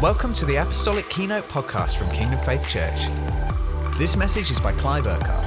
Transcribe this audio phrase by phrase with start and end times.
[0.00, 3.08] Welcome to the Apostolic Keynote podcast from Kingdom Faith Church.
[3.98, 5.44] This message is by Clive Urquhart.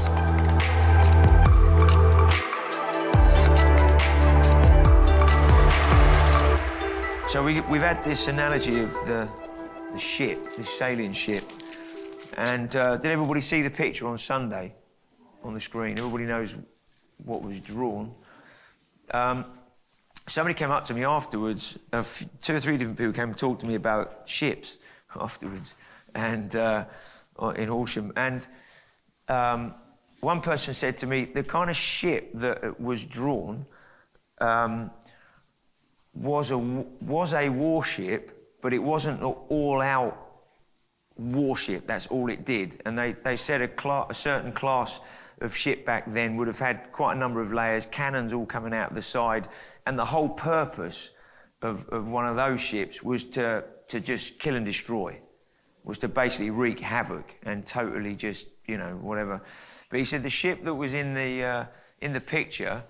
[7.29, 9.29] So we, we've had this analogy of the,
[9.93, 11.45] the ship, this sailing ship.
[12.36, 14.75] And uh, did everybody see the picture on Sunday
[15.45, 15.97] on the screen?
[15.97, 16.57] Everybody knows
[17.23, 18.13] what was drawn.
[19.11, 19.45] Um,
[20.28, 23.68] somebody came up to me afterwards, two or three different people came and talked to
[23.68, 24.79] me about ships
[25.16, 25.75] afterwards
[26.16, 26.86] and uh,
[27.56, 28.14] in Horsham.
[28.16, 28.48] And
[29.28, 29.74] um,
[30.20, 33.66] one person said to me, the kind of ship that was drawn
[34.39, 34.92] um,
[36.14, 40.17] was, a, was a warship, but it wasn't an all out
[41.17, 41.88] warship.
[41.88, 42.81] That's all it did.
[42.86, 45.02] And they, they said a, cl- a certain class
[45.40, 48.73] of ship back then would have had quite a number of layers, cannons all coming
[48.73, 49.48] out of the side,
[49.86, 51.12] and the whole purpose
[51.62, 55.22] of, of one of those ships was to, to just kill and destroy,
[55.84, 59.42] was to basically wreak havoc and totally just, you know, whatever.
[59.90, 61.66] But he said the ship that was in the, uh,
[62.00, 62.84] in the picture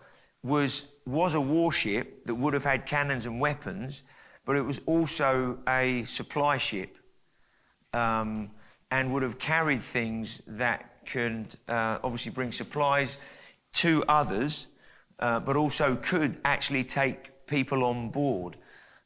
[0.43, 4.03] was, was a warship that would have had cannons and weapons,
[4.45, 6.97] but it was also a supply ship
[7.93, 8.51] um,
[8.89, 13.17] and would have carried things that could uh, obviously bring supplies
[13.73, 14.69] to others,
[15.21, 18.57] uh, but also could actually take people on board.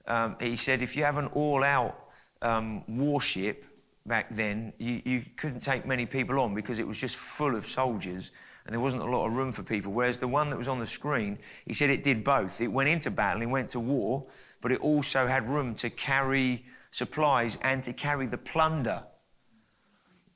[0.08, 2.10] Um, he said if you have an all out
[2.42, 3.66] um, warship
[4.06, 7.66] back then, you, you couldn't take many people on because it was just full of
[7.66, 8.32] soldiers
[8.66, 9.92] and there wasn't a lot of room for people.
[9.92, 12.62] Whereas the one that was on the screen, he said it did both.
[12.62, 14.26] It went into battle, it went to war,
[14.62, 19.04] but it also had room to carry supplies and to carry the plunder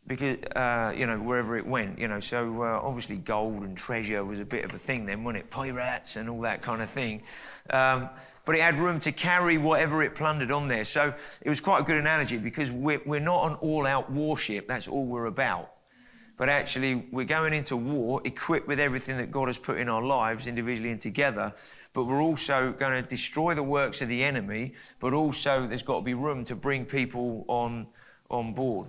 [0.10, 2.20] because uh, you know wherever it went, you know.
[2.20, 5.50] So uh, obviously gold and treasure was a bit of a thing then, wasn't it?
[5.52, 7.22] Pirates and all that kind of thing.
[7.70, 8.10] Um,
[8.44, 10.84] but it had room to carry whatever it plundered on there.
[10.84, 14.68] So it was quite a good analogy because we're, we're not an all-out warship.
[14.68, 15.72] That's all we're about.
[16.36, 20.02] But actually, we're going into war equipped with everything that God has put in our
[20.02, 21.54] lives, individually and together.
[21.94, 24.74] But we're also going to destroy the works of the enemy.
[25.00, 27.88] But also, there's got to be room to bring people on
[28.32, 28.88] on board.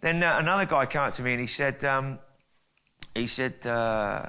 [0.00, 2.18] Then uh, another guy came up to me and he said, um,
[3.14, 4.22] he said uh,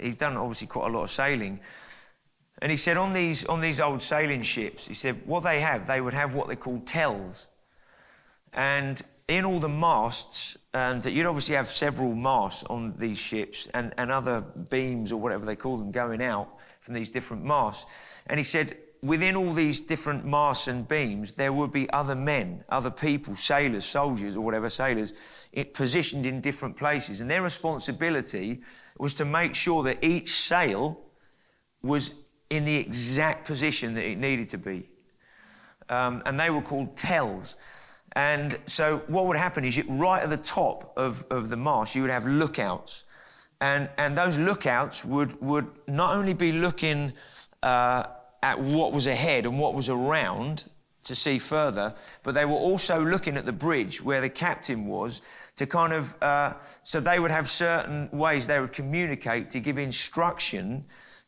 [0.00, 1.60] he's done obviously quite a lot of sailing,
[2.60, 5.86] and he said on these on these old sailing ships, he said what they have,
[5.86, 7.46] they would have what they call tells,
[8.52, 13.92] and in all the masts, and you'd obviously have several masts on these ships and,
[13.98, 16.48] and other beams or whatever they call them going out
[16.80, 17.86] from these different masts.
[18.28, 22.64] And he said within all these different masts and beams, there would be other men,
[22.68, 25.12] other people, sailors, soldiers, or whatever sailors,
[25.52, 27.20] it, positioned in different places.
[27.20, 28.62] And their responsibility
[28.98, 31.00] was to make sure that each sail
[31.82, 32.14] was
[32.50, 34.88] in the exact position that it needed to be.
[35.88, 37.56] Um, and they were called tells.
[38.14, 41.94] And so what would happen is you, right at the top of, of the mast,
[41.94, 43.04] you would have lookouts.
[43.60, 47.12] And, and those lookouts would, would not only be looking
[47.62, 48.04] uh,
[48.46, 50.64] at what was ahead and what was around
[51.02, 51.92] to see further,
[52.22, 55.20] but they were also looking at the bridge where the captain was
[55.56, 56.52] to kind of, uh,
[56.84, 60.84] so they would have certain ways they would communicate to give instruction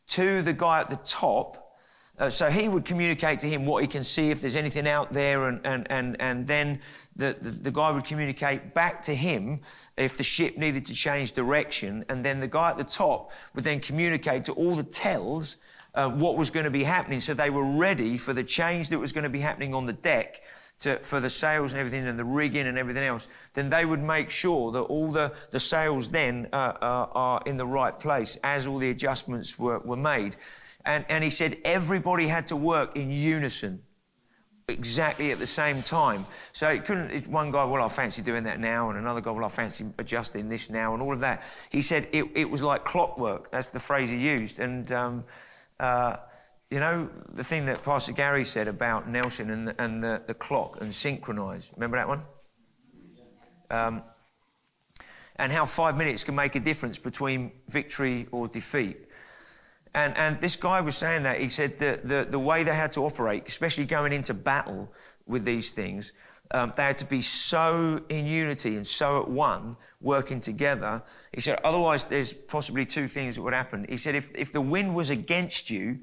[0.07, 1.75] to the guy at the top.
[2.17, 5.11] Uh, so he would communicate to him what he can see, if there's anything out
[5.11, 6.79] there, and, and, and, and then
[7.17, 9.59] the, the, the guy would communicate back to him
[9.97, 13.65] if the ship needed to change direction, and then the guy at the top would
[13.65, 15.57] then communicate to all the tells
[15.95, 17.19] uh, what was going to be happening.
[17.19, 19.93] So they were ready for the change that was going to be happening on the
[19.93, 20.41] deck
[20.79, 23.27] to, for the sails and everything and the rigging and everything else.
[23.53, 27.57] Then they would make sure that all the, the sails then uh, uh, are in
[27.57, 30.35] the right place as all the adjustments were, were made.
[30.85, 33.83] And, and he said everybody had to work in unison
[34.69, 36.25] exactly at the same time.
[36.51, 39.31] So it couldn't, it, one guy, well, I fancy doing that now, and another guy,
[39.31, 41.43] well, I fancy adjusting this now, and all of that.
[41.71, 43.51] He said it, it was like clockwork.
[43.51, 44.59] That's the phrase he used.
[44.59, 45.23] And um,
[45.79, 46.17] uh,
[46.69, 50.33] you know, the thing that Pastor Gary said about Nelson and the, and the, the
[50.33, 51.71] clock and synchronize.
[51.75, 52.21] Remember that one?
[53.71, 54.03] Um,
[55.37, 58.97] and how five minutes can make a difference between victory or defeat.
[59.95, 61.39] And, and this guy was saying that.
[61.39, 64.91] He said that the, the way they had to operate, especially going into battle
[65.25, 66.13] with these things,
[66.51, 71.03] um, they had to be so in unity and so at one, working together.
[71.33, 73.85] He said, otherwise, there's possibly two things that would happen.
[73.87, 75.99] He said, if, if the wind was against you,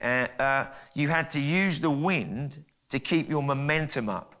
[0.00, 4.34] uh, uh, you had to use the wind to keep your momentum up.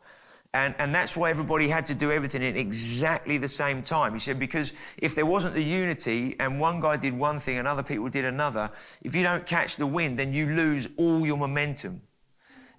[0.54, 4.14] And, and that's why everybody had to do everything at exactly the same time.
[4.14, 7.68] He said, because if there wasn't the unity and one guy did one thing and
[7.68, 8.70] other people did another,
[9.02, 12.00] if you don't catch the wind, then you lose all your momentum.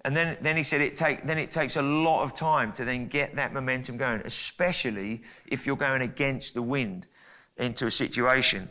[0.04, 2.84] And then, then he said it take, then it takes a lot of time to
[2.84, 7.06] then get that momentum going, especially if you're going against the wind
[7.58, 8.70] into a situation.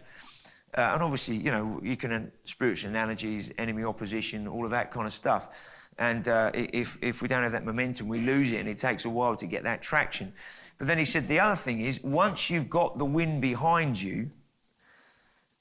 [0.76, 4.92] Uh, and obviously, you know, you can, uh, spiritual analogies, enemy opposition, all of that
[4.92, 5.86] kind of stuff.
[6.00, 9.06] And uh, if, if we don't have that momentum, we lose it, and it takes
[9.06, 10.34] a while to get that traction.
[10.78, 14.32] But then he said the other thing is, once you've got the wind behind you,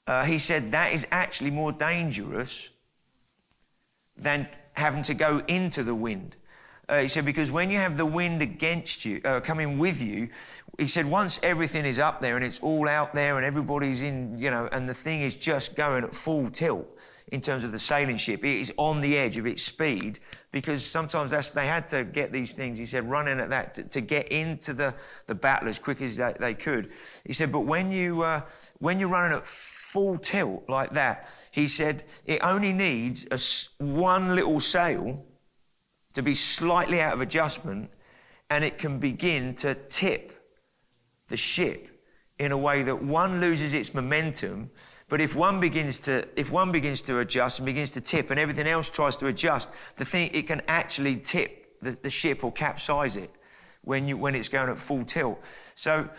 [0.07, 2.69] uh, he said that is actually more dangerous
[4.15, 6.37] than having to go into the wind.
[6.87, 10.27] Uh, he said, because when you have the wind against you, uh, coming with you,
[10.79, 14.37] he said, once everything is up there and it's all out there and everybody's in,
[14.39, 16.87] you know, and the thing is just going at full tilt
[17.31, 20.19] in terms of the sailing ship, it is on the edge of its speed
[20.51, 24.01] because sometimes they had to get these things, he said, running at that to, to
[24.01, 24.95] get into the,
[25.27, 26.91] the battle as quick as they, they could.
[27.25, 28.41] He said, but when, you, uh,
[28.79, 29.45] when you're running at
[29.89, 35.25] full tilt like that, he said, it only needs a, one little sail
[36.13, 37.89] to be slightly out of adjustment
[38.51, 40.31] and it can begin to tip
[41.27, 41.87] the ship
[42.37, 44.69] in a way that one loses its momentum.
[45.07, 48.39] But if one begins to if one begins to adjust and begins to tip and
[48.39, 52.51] everything else tries to adjust the thing it can actually tip the, the ship or
[52.51, 53.31] capsize it
[53.83, 55.39] when you when it's going at full tilt.
[55.73, 56.09] So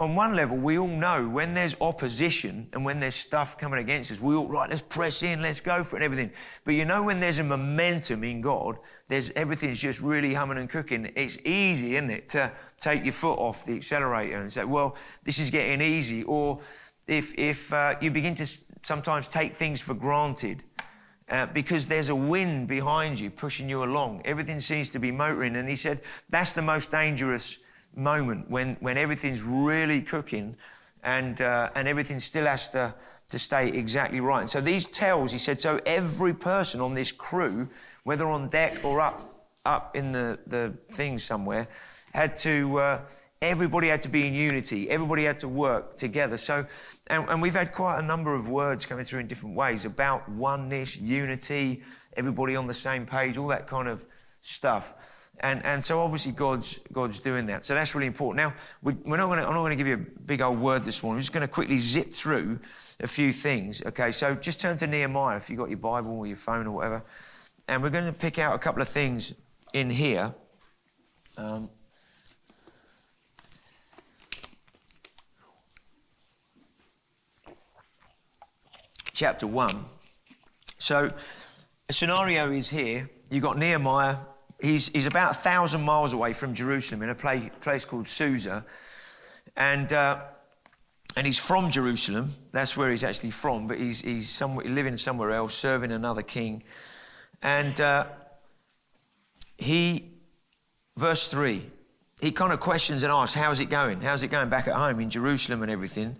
[0.00, 4.12] on one level, we all know when there's opposition and when there's stuff coming against
[4.12, 6.30] us, we all, right, let's press in, let's go for it and everything.
[6.62, 8.78] But you know, when there's a momentum in God,
[9.08, 11.10] there's everything's just really humming and cooking.
[11.16, 15.40] It's easy, isn't it, to take your foot off the accelerator and say, well, this
[15.40, 16.22] is getting easy.
[16.22, 16.60] Or
[17.08, 18.46] if, if uh, you begin to
[18.82, 20.62] sometimes take things for granted,
[21.28, 24.22] uh, because there's a wind behind you pushing you along.
[24.24, 25.56] Everything seems to be motoring.
[25.56, 27.58] And he said, that's the most dangerous
[27.98, 30.56] moment when, when everything's really cooking
[31.02, 32.94] and, uh, and everything still has to,
[33.28, 34.40] to stay exactly right.
[34.40, 37.68] And so these tells, he said, so every person on this crew,
[38.04, 41.68] whether on deck or up, up in the, the thing somewhere,
[42.14, 43.00] had to, uh,
[43.42, 44.88] everybody had to be in unity.
[44.88, 46.36] Everybody had to work together.
[46.36, 46.66] So,
[47.08, 50.28] and, and, we've had quite a number of words coming through in different ways about
[50.28, 51.82] oneness, unity,
[52.16, 54.06] everybody on the same page, all that kind of
[54.40, 55.17] stuff.
[55.40, 57.64] And, and so obviously God's, God's doing that.
[57.64, 58.36] So that's really important.
[58.36, 60.84] Now, we, are not gonna, I'm not going to give you a big old word
[60.84, 61.18] this morning.
[61.18, 62.58] I'm just going to quickly zip through
[63.00, 63.82] a few things.
[63.86, 66.72] Okay, so just turn to Nehemiah if you've got your Bible or your phone or
[66.72, 67.04] whatever.
[67.68, 69.34] And we're going to pick out a couple of things
[69.72, 70.34] in here.
[71.36, 71.70] Um,
[79.12, 79.84] chapter 1.
[80.78, 81.10] So,
[81.88, 83.08] a scenario is here.
[83.30, 84.16] You've got Nehemiah
[84.60, 88.64] he's, he's about a thousand miles away from Jerusalem in a place called Susa.
[89.56, 90.20] And, uh,
[91.16, 92.30] and he's from Jerusalem.
[92.52, 96.62] That's where he's actually from, but he's, he's somewhere, living somewhere else, serving another king.
[97.42, 98.06] And uh,
[99.56, 100.04] he,
[100.96, 101.62] verse 3,
[102.20, 104.00] he kind of questions and asks, How's it going?
[104.00, 106.16] How's it going back at home in Jerusalem and everything?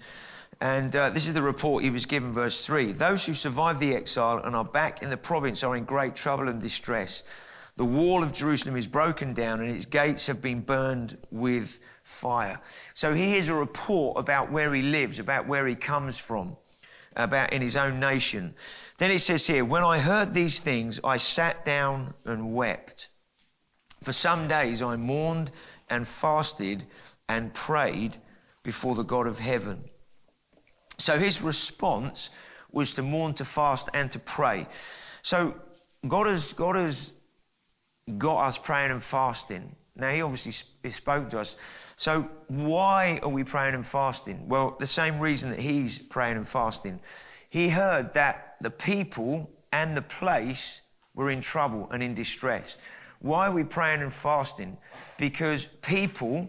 [0.60, 2.92] And uh, this is the report he was given, verse 3.
[2.92, 6.48] Those who survived the exile and are back in the province are in great trouble
[6.48, 7.22] and distress.
[7.78, 12.60] The wall of Jerusalem is broken down and its gates have been burned with fire.
[12.92, 16.56] So he hears a report about where he lives, about where he comes from,
[17.14, 18.56] about in his own nation.
[18.98, 23.10] Then it says here, When I heard these things, I sat down and wept.
[24.02, 25.52] For some days I mourned
[25.88, 26.84] and fasted
[27.28, 28.16] and prayed
[28.64, 29.84] before the God of heaven.
[30.98, 32.30] So his response
[32.72, 34.66] was to mourn, to fast, and to pray.
[35.22, 35.54] So
[36.08, 37.12] God has, God has
[38.16, 39.76] got us praying and fasting.
[39.94, 40.52] Now, he obviously
[40.90, 41.56] spoke to us.
[41.96, 44.48] So, why are we praying and fasting?
[44.48, 47.00] Well, the same reason that he's praying and fasting.
[47.50, 50.82] He heard that the people and the place
[51.14, 52.78] were in trouble and in distress.
[53.20, 54.78] Why are we praying and fasting?
[55.16, 56.48] Because people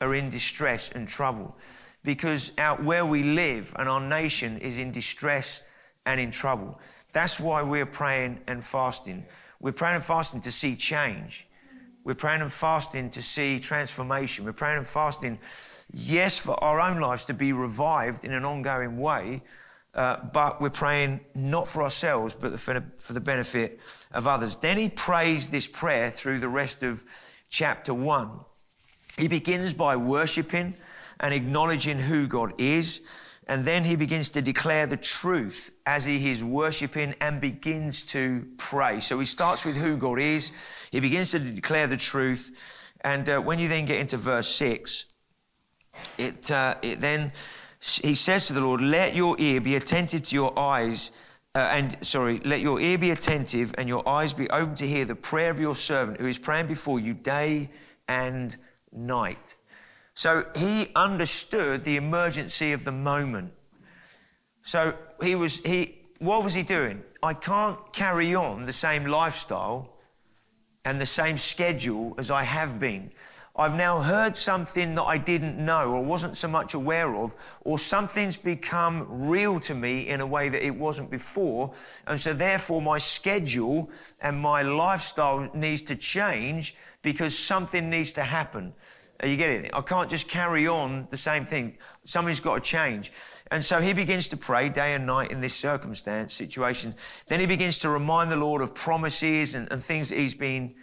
[0.00, 1.56] are in distress and trouble.
[2.04, 5.62] Because out where we live and our nation is in distress
[6.06, 6.80] and in trouble.
[7.12, 9.24] That's why we're praying and fasting.
[9.62, 11.46] We're praying and fasting to see change.
[12.04, 14.44] We're praying and fasting to see transformation.
[14.44, 15.38] We're praying and fasting,
[15.92, 19.42] yes, for our own lives to be revived in an ongoing way,
[19.94, 23.78] uh, but we're praying not for ourselves, but for, for the benefit
[24.10, 24.56] of others.
[24.56, 27.04] Then he prays this prayer through the rest of
[27.48, 28.40] chapter one.
[29.16, 30.74] He begins by worshiping
[31.20, 33.00] and acknowledging who God is.
[33.48, 38.46] And then he begins to declare the truth as he is worshiping and begins to
[38.56, 39.00] pray.
[39.00, 40.52] So he starts with who God is.
[40.92, 42.94] He begins to declare the truth.
[43.02, 45.06] And uh, when you then get into verse 6,
[46.18, 47.32] it, uh, it then,
[47.80, 51.10] he says to the Lord, Let your ear be attentive to your eyes
[51.54, 55.04] uh, and sorry, let your ear be attentive and your eyes be open to hear
[55.04, 57.68] the prayer of your servant who is praying before you day
[58.08, 58.56] and
[58.90, 59.56] night.
[60.14, 63.52] So he understood the emergency of the moment.
[64.62, 67.02] So he was, he, what was he doing?
[67.22, 69.90] I can't carry on the same lifestyle
[70.84, 73.12] and the same schedule as I have been.
[73.54, 77.78] I've now heard something that I didn't know or wasn't so much aware of, or
[77.78, 81.74] something's become real to me in a way that it wasn't before.
[82.06, 83.90] And so, therefore, my schedule
[84.22, 88.72] and my lifestyle needs to change because something needs to happen.
[89.22, 89.70] Are you getting it?
[89.72, 91.78] I can't just carry on the same thing.
[92.04, 93.12] Something's got to change.
[93.52, 96.94] And so he begins to pray day and night in this circumstance, situation.
[97.28, 100.74] Then he begins to remind the Lord of promises and, and things that he's been,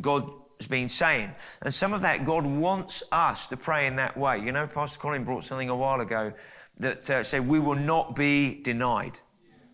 [0.00, 1.34] God has been saying.
[1.60, 4.38] And some of that, God wants us to pray in that way.
[4.38, 6.32] You know, Pastor Colin brought something a while ago
[6.78, 9.20] that uh, said, We will not be denied.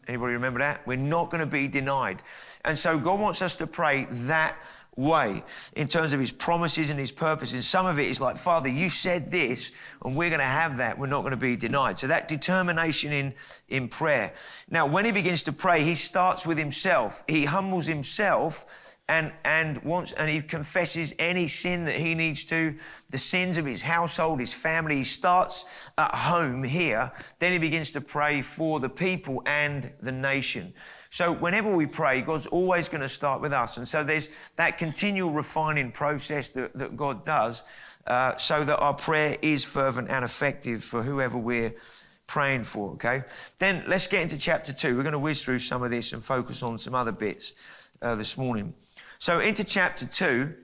[0.08, 0.86] Anybody remember that?
[0.86, 2.22] We're not going to be denied.
[2.64, 4.56] And so God wants us to pray that
[4.98, 5.44] way
[5.76, 7.66] in terms of his promises and his purposes.
[7.66, 9.72] Some of it is like, Father, you said this,
[10.04, 10.98] and we're going to have that.
[10.98, 11.98] We're not going to be denied.
[11.98, 13.34] So that determination in,
[13.68, 14.34] in prayer.
[14.68, 17.22] Now, when he begins to pray, he starts with himself.
[17.28, 22.76] He humbles himself and, and wants, and he confesses any sin that he needs to,
[23.08, 24.96] the sins of his household, his family.
[24.96, 27.12] He starts at home here.
[27.38, 30.74] Then he begins to pray for the people and the nation.
[31.10, 33.76] So whenever we pray, God's always going to start with us.
[33.76, 37.64] And so there's that continual refining process that, that God does
[38.06, 41.74] uh, so that our prayer is fervent and effective for whoever we're
[42.26, 43.22] praying for, okay?
[43.58, 44.96] Then let's get into chapter two.
[44.96, 47.54] We're going to whiz through some of this and focus on some other bits
[48.02, 48.74] uh, this morning.
[49.18, 50.54] So into chapter 2,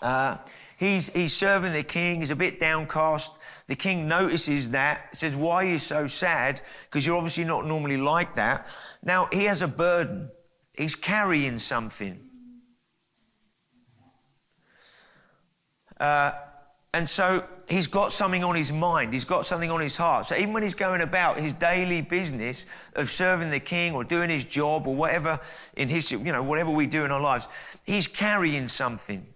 [0.00, 0.36] uh,
[0.78, 2.20] he's, he's serving the king.
[2.20, 3.38] He's a bit downcast.
[3.66, 6.60] The king notices that, says, Why are you so sad?
[6.84, 8.68] Because you're obviously not normally like that.
[9.04, 10.30] Now, he has a burden,
[10.72, 12.18] he's carrying something.
[16.00, 16.32] Uh,
[16.94, 20.26] and so he's got something on his mind, he's got something on his heart.
[20.26, 24.30] So even when he's going about his daily business of serving the king or doing
[24.30, 25.38] his job or whatever
[25.76, 27.46] in his, you know, whatever we do in our lives,
[27.84, 29.26] he's carrying something.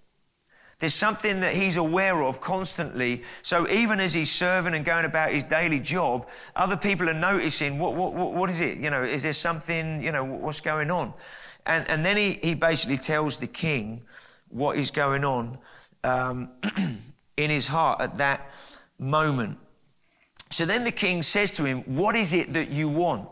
[0.79, 3.23] There's something that he's aware of constantly.
[3.43, 7.79] So even as he's serving and going about his daily job, other people are noticing
[7.79, 8.79] what, what, what, what is it?
[8.79, 11.15] You know, is there something, you know, what's going on?
[11.67, 14.03] And, and then he, he basically tells the king
[14.49, 15.59] what is going on.
[16.05, 16.51] Um,
[17.39, 18.51] in his heart at that
[18.99, 19.57] moment.
[20.51, 23.29] So then the king says to him, What is it that you want?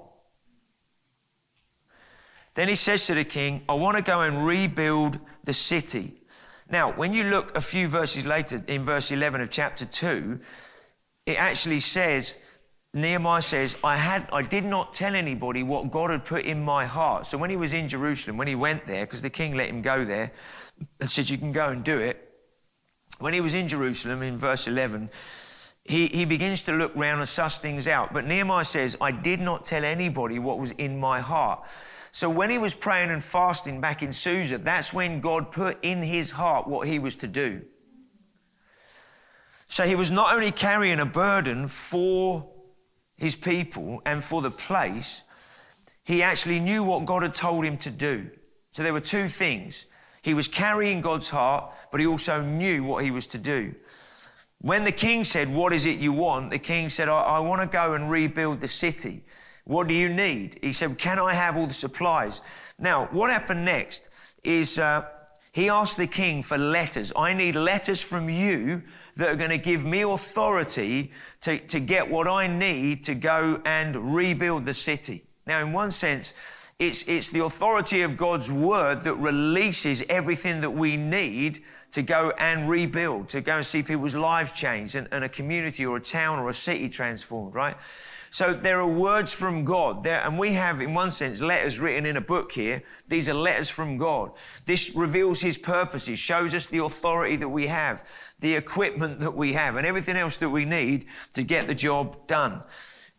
[2.55, 6.23] Then he says to the king, I want to go and rebuild the city.
[6.71, 10.41] Now, when you look a few verses later in verse 11 of chapter 2,
[11.27, 12.39] it actually says,
[12.93, 16.87] Nehemiah says, I, had, I did not tell anybody what God had put in my
[16.87, 17.27] heart.
[17.27, 19.83] So when he was in Jerusalem, when he went there, because the king let him
[19.83, 20.33] go there
[21.01, 22.27] and said, You can go and do it,
[23.19, 25.11] when he was in Jerusalem in verse 11,
[25.85, 28.13] he, he begins to look round and suss things out.
[28.13, 31.67] But Nehemiah says, I did not tell anybody what was in my heart.
[32.17, 36.03] So when he was praying and fasting back in Susa, that's when God put in
[36.03, 37.67] his heart what he was to do.
[39.67, 42.49] So he was not only carrying a burden for
[43.19, 45.25] his people and for the place,
[46.05, 48.31] he actually knew what God had told him to do.
[48.71, 49.85] So there were two things.
[50.23, 53.75] He was carrying God's heart, but he also knew what he was to do.
[54.63, 56.51] When the king said, What is it you want?
[56.51, 59.23] the king said, I, I want to go and rebuild the city.
[59.67, 60.59] What do you need?
[60.63, 62.41] He said, Can I have all the supplies?
[62.79, 64.11] Now, what happened next
[64.45, 65.07] is uh,
[65.53, 67.13] he asked the king for letters.
[67.17, 68.83] I need letters from you
[69.17, 73.61] that are going to give me authority to, to get what I need to go
[73.65, 75.25] and rebuild the city.
[75.47, 76.33] Now, in one sense,
[76.79, 81.61] it's, it's the authority of God's word that releases everything that we need
[81.93, 85.87] to go and rebuild, to go and see people's lives change and, and a community
[85.87, 87.77] or a town or a city transformed, right?
[88.37, 92.05] So there are words from God there, and we have, in one sense, letters written
[92.05, 92.83] in a book here.
[93.09, 94.33] These are letters from God.
[94.67, 98.07] This reveals His purposes, shows us the authority that we have,
[98.41, 102.27] the equipment that we have, and everything else that we need to get the job
[102.27, 102.63] done.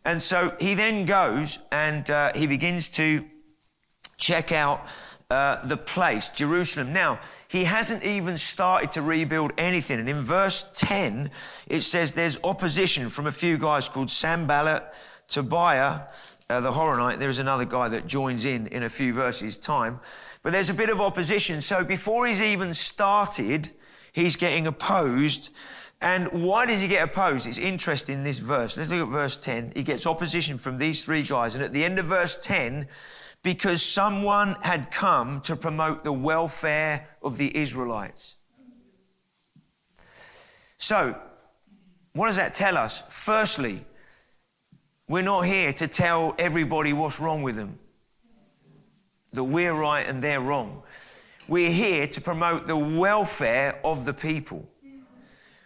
[0.04, 3.24] And so he then goes and uh, he begins to
[4.18, 4.86] check out
[5.30, 6.94] uh, the place, Jerusalem.
[6.94, 10.00] Now, he hasn't even started to rebuild anything.
[10.00, 11.30] And in verse 10,
[11.66, 14.84] it says there's opposition from a few guys called Sanballat,
[15.26, 16.06] Tobiah,
[16.48, 17.18] uh, the Horonite.
[17.18, 20.00] There's another guy that joins in in a few verses' time.
[20.42, 21.60] But there's a bit of opposition.
[21.60, 23.68] So before he's even started,
[24.14, 25.50] he's getting opposed
[26.00, 27.46] And why does he get opposed?
[27.48, 28.76] It's interesting, this verse.
[28.76, 29.72] Let's look at verse 10.
[29.74, 31.56] He gets opposition from these three guys.
[31.56, 32.86] And at the end of verse 10,
[33.42, 38.36] because someone had come to promote the welfare of the Israelites.
[40.76, 41.18] So,
[42.12, 43.02] what does that tell us?
[43.08, 43.84] Firstly,
[45.08, 47.78] we're not here to tell everybody what's wrong with them,
[49.30, 50.82] that we're right and they're wrong.
[51.48, 54.68] We're here to promote the welfare of the people.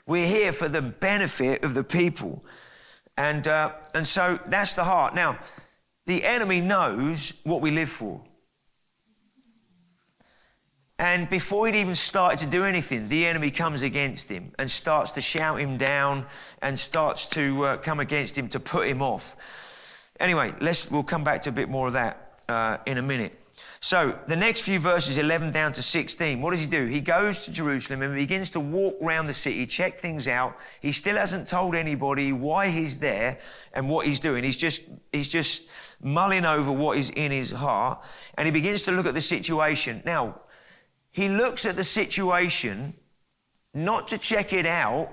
[0.06, 2.44] We're here for the benefit of the people.
[3.16, 5.14] And, uh, and so that's the heart.
[5.14, 5.38] Now,
[6.06, 8.22] the enemy knows what we live for.
[10.98, 15.10] And before he'd even started to do anything, the enemy comes against him and starts
[15.12, 16.26] to shout him down
[16.60, 20.10] and starts to uh, come against him to put him off.
[20.20, 23.36] Anyway, let's, we'll come back to a bit more of that uh, in a minute.
[23.80, 26.86] So, the next few verses, 11 down to 16, what does he do?
[26.86, 30.56] He goes to Jerusalem and begins to walk around the city, check things out.
[30.80, 33.40] He still hasn't told anybody why he's there
[33.74, 34.44] and what he's doing.
[34.44, 35.68] He's just, he's just
[36.02, 38.04] mulling over what is in his heart
[38.36, 40.02] and he begins to look at the situation.
[40.04, 40.40] Now,
[41.10, 42.94] he looks at the situation
[43.74, 45.10] not to check it out,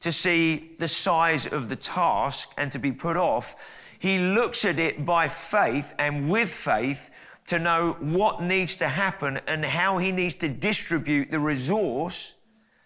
[0.00, 3.54] to see the size of the task and to be put off.
[3.98, 7.10] He looks at it by faith and with faith
[7.46, 12.34] to know what needs to happen and how he needs to distribute the resource,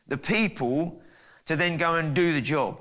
[0.06, 1.00] the people,
[1.46, 2.80] to then go and do the job.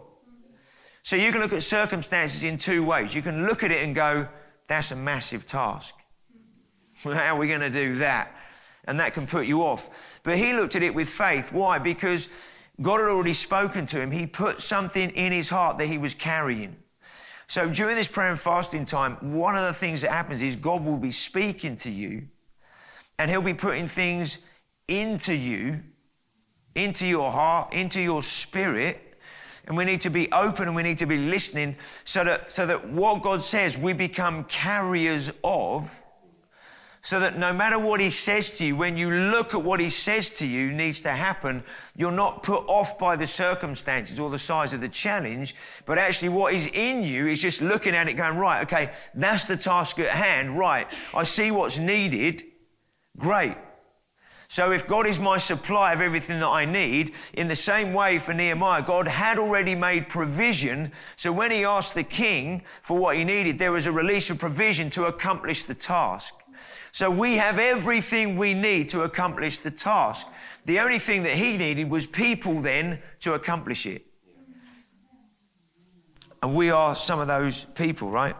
[1.01, 3.15] So you can look at circumstances in two ways.
[3.15, 4.27] You can look at it and go,
[4.67, 5.95] that's a massive task.
[7.03, 8.31] How are we going to do that?
[8.85, 10.19] And that can put you off.
[10.23, 11.51] But he looked at it with faith.
[11.51, 11.79] Why?
[11.79, 12.29] Because
[12.81, 14.11] God had already spoken to him.
[14.11, 16.75] He put something in his heart that he was carrying.
[17.47, 20.83] So during this prayer and fasting time, one of the things that happens is God
[20.83, 22.27] will be speaking to you
[23.17, 24.39] and He'll be putting things
[24.87, 25.83] into you,
[26.75, 29.04] into your heart, into your spirit.
[29.67, 32.65] And we need to be open and we need to be listening so that, so
[32.67, 36.05] that what God says we become carriers of
[37.05, 39.91] so that no matter what he says to you, when you look at what he
[39.91, 41.63] says to you needs to happen,
[41.95, 45.53] you're not put off by the circumstances or the size of the challenge,
[45.85, 49.43] but actually what is in you is just looking at it going, right, okay, that's
[49.43, 52.41] the task at hand, right, I see what's needed,
[53.19, 53.55] great.
[54.55, 58.19] So if God is my supply of everything that I need, in the same way
[58.19, 60.93] for Nehemiah, God had already made provision.
[61.17, 64.39] So when he asked the king for what he needed, there was a release of
[64.39, 66.35] provision to accomplish the task.
[66.93, 70.25] So we have everything we need to accomplish the task.
[70.63, 74.05] The only thing that he needed was people then to accomplish it.
[76.41, 78.37] And we are some of those people, right?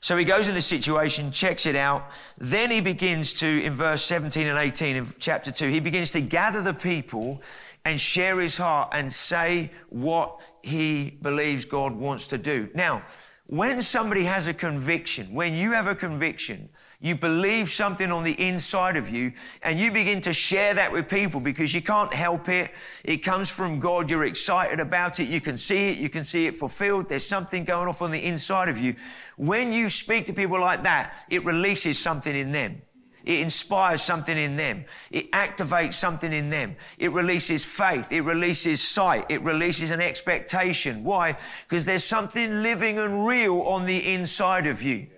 [0.00, 2.10] So he goes in the situation, checks it out.
[2.38, 6.20] Then he begins to, in verse 17 and 18 of chapter 2, he begins to
[6.20, 7.42] gather the people
[7.84, 12.68] and share his heart and say what he believes God wants to do.
[12.74, 13.02] Now,
[13.46, 16.68] when somebody has a conviction, when you have a conviction,
[17.00, 19.32] you believe something on the inside of you
[19.62, 22.72] and you begin to share that with people because you can't help it.
[23.04, 24.10] It comes from God.
[24.10, 25.28] You're excited about it.
[25.28, 25.98] You can see it.
[25.98, 27.08] You can see it fulfilled.
[27.08, 28.96] There's something going off on the inside of you.
[29.36, 32.82] When you speak to people like that, it releases something in them.
[33.24, 34.84] It inspires something in them.
[35.12, 36.74] It activates something in them.
[36.98, 38.10] It releases faith.
[38.10, 39.26] It releases sight.
[39.28, 41.04] It releases an expectation.
[41.04, 41.36] Why?
[41.68, 45.08] Because there's something living and real on the inside of you.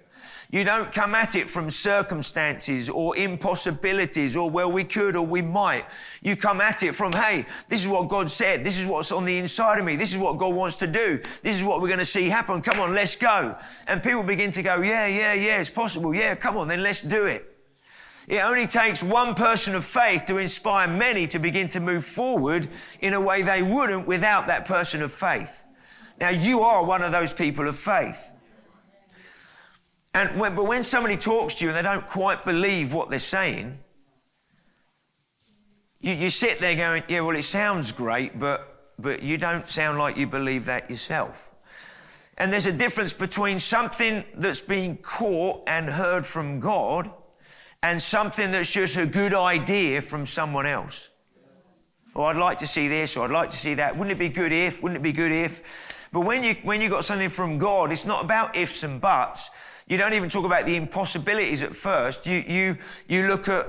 [0.53, 5.43] You don't come at it from circumstances or impossibilities or well, we could or we
[5.43, 5.85] might.
[6.23, 8.65] You come at it from, hey, this is what God said.
[8.65, 9.95] This is what's on the inside of me.
[9.95, 11.19] This is what God wants to do.
[11.43, 12.63] This is what we're going to see happen.
[12.63, 13.57] Come on, let's go.
[13.87, 16.13] And people begin to go, yeah, yeah, yeah, it's possible.
[16.13, 17.47] Yeah, come on, then let's do it.
[18.27, 22.67] It only takes one person of faith to inspire many to begin to move forward
[23.01, 25.65] in a way they wouldn't without that person of faith.
[26.21, 28.35] Now, you are one of those people of faith.
[30.14, 33.18] And when, but when somebody talks to you and they don't quite believe what they're
[33.18, 33.79] saying,
[36.01, 39.99] you, you sit there going, yeah, well, it sounds great, but, but you don't sound
[39.99, 41.53] like you believe that yourself.
[42.38, 47.11] And there's a difference between something that's being caught and heard from God
[47.83, 51.11] and something that's just a good idea from someone else.
[52.14, 53.96] Or oh, I'd like to see this, or I'd like to see that.
[53.96, 54.83] Wouldn't it be good if?
[54.83, 56.09] Wouldn't it be good if?
[56.12, 59.51] But when you when you got something from God, it's not about ifs and buts.
[59.90, 62.24] You don't even talk about the impossibilities at first.
[62.24, 62.76] You, you,
[63.09, 63.66] you look at,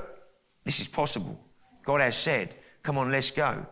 [0.64, 1.44] this is possible.
[1.84, 2.54] God has said,
[2.84, 3.66] come on, let's go.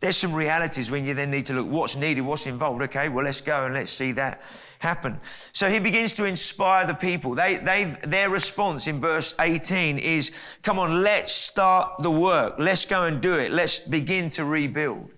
[0.00, 2.80] There's some realities when you then need to look what's needed, what's involved.
[2.84, 4.40] Okay, well, let's go and let's see that
[4.78, 5.20] happen.
[5.52, 7.34] So he begins to inspire the people.
[7.34, 12.54] They, they, their response in verse 18 is, come on, let's start the work.
[12.56, 13.52] Let's go and do it.
[13.52, 15.10] Let's begin to rebuild.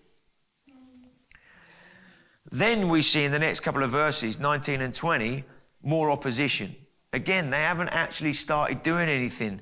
[2.50, 5.44] Then we see in the next couple of verses, 19 and 20,
[5.85, 6.75] more opposition.
[7.12, 9.61] Again, they haven't actually started doing anything.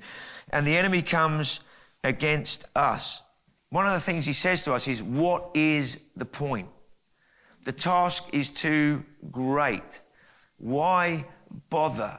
[0.50, 1.60] And the enemy comes
[2.02, 3.22] against us.
[3.70, 6.68] One of the things he says to us is, What is the point?
[7.64, 10.00] The task is too great.
[10.58, 11.26] Why
[11.70, 12.18] bother?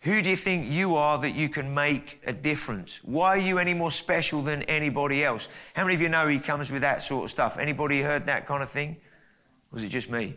[0.00, 3.02] Who do you think you are that you can make a difference?
[3.02, 5.48] Why are you any more special than anybody else?
[5.74, 7.56] How many of you know he comes with that sort of stuff?
[7.56, 8.98] Anybody heard that kind of thing?
[9.70, 10.36] Was it just me?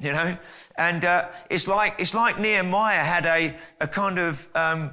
[0.00, 0.36] You know?
[0.76, 4.90] And uh, it's, like, it's like Nehemiah had a, a kind of um,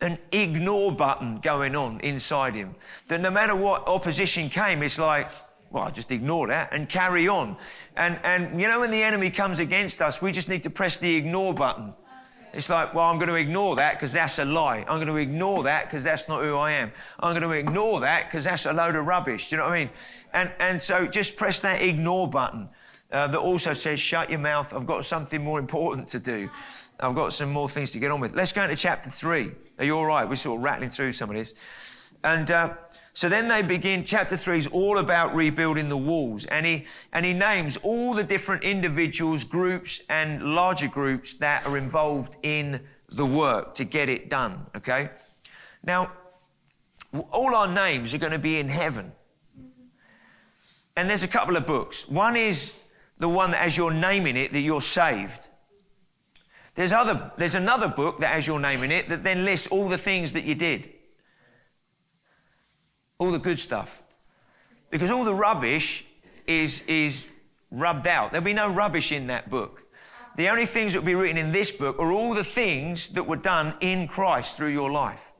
[0.00, 2.74] an ignore button going on inside him.
[3.08, 5.28] That no matter what opposition came, it's like,
[5.70, 7.56] well, I just ignore that and carry on.
[7.96, 10.96] And, and you know, when the enemy comes against us, we just need to press
[10.96, 11.92] the ignore button.
[12.54, 14.78] It's like, well, I'm going to ignore that because that's a lie.
[14.88, 16.92] I'm going to ignore that because that's not who I am.
[17.20, 19.50] I'm going to ignore that because that's a load of rubbish.
[19.50, 19.90] Do you know what I mean?
[20.32, 22.70] And, and so just press that ignore button
[23.10, 24.74] uh, that also says, shut your mouth.
[24.74, 26.50] I've got something more important to do.
[27.00, 28.34] I've got some more things to get on with.
[28.34, 29.52] Let's go into chapter three.
[29.78, 30.28] Are you all right?
[30.28, 31.54] We're sort of rattling through some of this.
[32.24, 32.74] And uh,
[33.12, 36.44] so then they begin, chapter three is all about rebuilding the walls.
[36.46, 41.78] And he, and he names all the different individuals, groups, and larger groups that are
[41.78, 44.66] involved in the work to get it done.
[44.76, 45.10] Okay?
[45.84, 46.12] Now,
[47.30, 49.12] all our names are going to be in heaven.
[50.96, 52.08] And there's a couple of books.
[52.08, 52.72] One is
[53.18, 55.48] the one that, has your name in it, that you're saved.
[56.74, 59.88] There's, other, there's another book that has your name in it that then lists all
[59.88, 60.88] the things that you did.
[63.18, 64.02] All the good stuff.
[64.90, 66.04] Because all the rubbish
[66.46, 67.34] is, is
[67.72, 68.30] rubbed out.
[68.30, 69.82] There'll be no rubbish in that book.
[70.36, 73.26] The only things that will be written in this book are all the things that
[73.26, 75.32] were done in Christ through your life.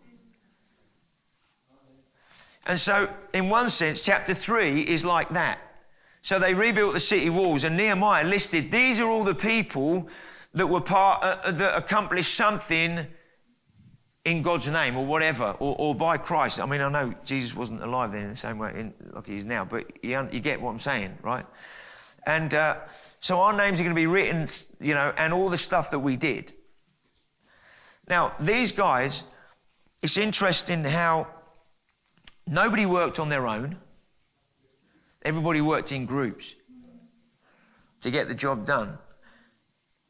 [2.67, 5.61] And so, in one sense, chapter 3 is like that.
[6.29, 10.11] So they rebuilt the city walls, and Nehemiah listed these are all the people
[10.53, 13.07] that were part, uh, uh, that accomplished something
[14.27, 16.61] in God's name or whatever, or, or, by Christ.
[16.61, 19.37] I mean, I know Jesus wasn't alive then in the same way in, like he
[19.37, 21.47] is now, but you, you get what I'm saying, right?
[22.27, 22.77] And uh,
[23.21, 24.47] so our names are going to be written,
[24.81, 26.53] you know, and all the stuff that we did.
[28.07, 29.25] Now, these guys,
[30.03, 31.29] it's interesting how
[32.47, 33.79] nobody worked on their own.
[35.29, 36.55] Everybody worked in groups
[38.01, 38.97] to get the job done.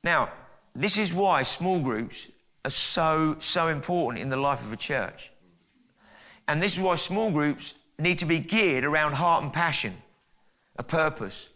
[0.04, 0.30] Now,
[0.76, 2.28] this is why small groups
[2.64, 5.32] are so, so important in the life of a church.
[6.46, 9.94] And this is why small groups need to be geared around heart and passion,
[10.76, 11.48] a purpose,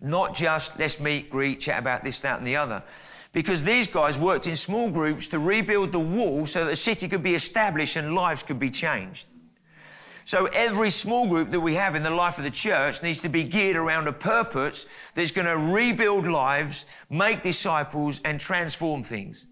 [0.00, 2.82] not just let's meet, greet, chat about this, that, and the other.
[3.32, 7.06] Because these guys worked in small groups to rebuild the wall so that the city
[7.06, 9.28] could be established and lives could be changed.
[10.24, 13.28] So every small group that we have in the life of the church needs to
[13.28, 19.46] be geared around a purpose that's going to rebuild lives, make disciples, and transform things.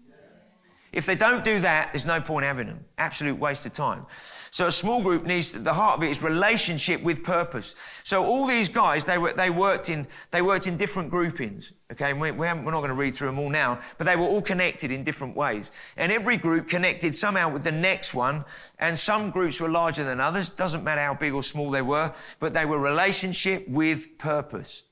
[0.93, 2.85] If they don't do that, there's no point having them.
[2.99, 4.05] Absolute waste of time.
[4.51, 7.73] So a small group needs, the heart of it is relationship with purpose.
[8.03, 11.73] So all these guys, they, were, they, worked, in, they worked in different groupings.
[11.91, 14.21] Okay, we, we are not going to read through them all now, but they were
[14.21, 15.71] all connected in different ways.
[15.97, 18.45] And every group connected somehow with the next one.
[18.77, 20.51] And some groups were larger than others.
[20.51, 24.83] Doesn't matter how big or small they were, but they were relationship with purpose.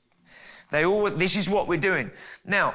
[0.72, 2.10] They all, this is what we're doing.
[2.44, 2.74] Now,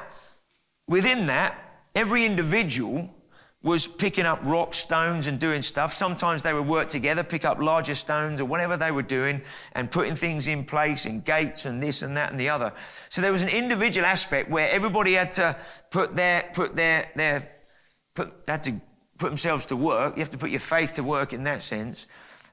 [0.86, 3.14] within that, every individual
[3.62, 5.92] was picking up rocks, stones, and doing stuff.
[5.92, 9.42] Sometimes they would work together, pick up larger stones or whatever they were doing,
[9.72, 12.72] and putting things in place and gates and this and that and the other.
[13.08, 15.56] So there was an individual aspect where everybody had to
[15.90, 17.50] put their put their their
[18.14, 18.80] put had to
[19.18, 20.16] put themselves to work.
[20.16, 22.06] You have to put your faith to work in that sense.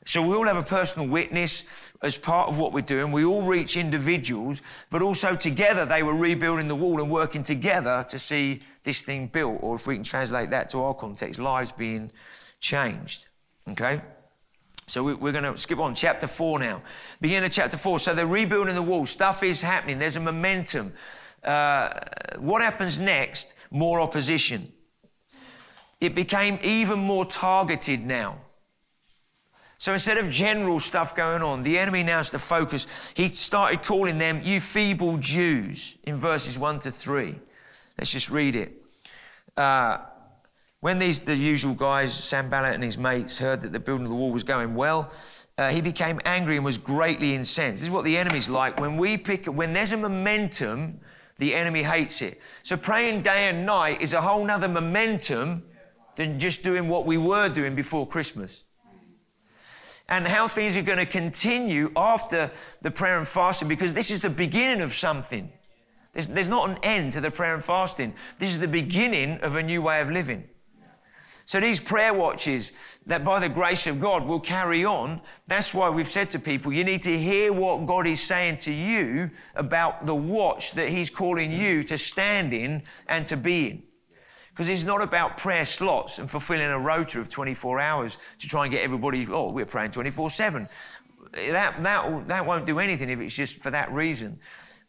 [0.05, 1.63] So we all have a personal witness
[2.03, 3.11] as part of what we're doing.
[3.11, 8.05] We all reach individuals, but also together they were rebuilding the wall and working together
[8.09, 11.71] to see this thing built, or if we can translate that to our context, lives
[11.71, 12.11] being
[12.59, 13.27] changed.
[13.71, 13.99] Okay?
[14.85, 16.83] So we, are going to skip on chapter four now.
[17.19, 17.97] Begin of chapter four.
[17.97, 19.07] So they're rebuilding the wall.
[19.07, 19.97] Stuff is happening.
[19.97, 20.93] There's a momentum.
[21.43, 21.89] Uh,
[22.37, 23.55] what happens next?
[23.71, 24.71] More opposition.
[25.99, 28.37] It became even more targeted now.
[29.77, 33.13] So instead of general stuff going on, the enemy now has to focus.
[33.15, 37.35] He started calling them, you feeble Jews, in verses 1 to 3.
[37.97, 38.73] Let's just read it.
[39.55, 39.97] Uh,
[40.79, 44.15] when these the usual guys, Sanballat and his mates, heard that the building of the
[44.15, 45.11] wall was going well,
[45.57, 47.75] uh, he became angry and was greatly incensed.
[47.75, 48.79] This is what the enemy's like.
[48.79, 50.99] When we pick, when there's a momentum,
[51.37, 52.41] the enemy hates it.
[52.61, 55.63] So praying day and night is a whole nother momentum
[56.17, 58.64] than just doing what we were doing before Christmas.
[60.07, 64.19] And how things are going to continue after the prayer and fasting because this is
[64.19, 65.51] the beginning of something.
[66.13, 68.13] There's, there's not an end to the prayer and fasting.
[68.37, 70.47] This is the beginning of a new way of living.
[71.45, 72.73] So these prayer watches
[73.05, 76.73] that by the grace of God will carry on, that's why we've said to people,
[76.73, 81.11] you need to hear what God is saying to you about the watch that He's
[81.11, 83.83] calling you to stand in and to be in.
[84.55, 88.63] Because it's not about prayer slots and fulfilling a rota of 24 hours to try
[88.63, 90.69] and get everybody, oh, we're praying 24 7.
[91.51, 94.39] That, that, that won't do anything if it's just for that reason.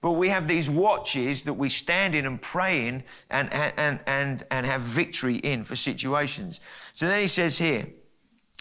[0.01, 4.45] But we have these watches that we stand in and pray in and, and, and,
[4.53, 6.61] and have victory in for situations.
[6.93, 7.89] So then he says here,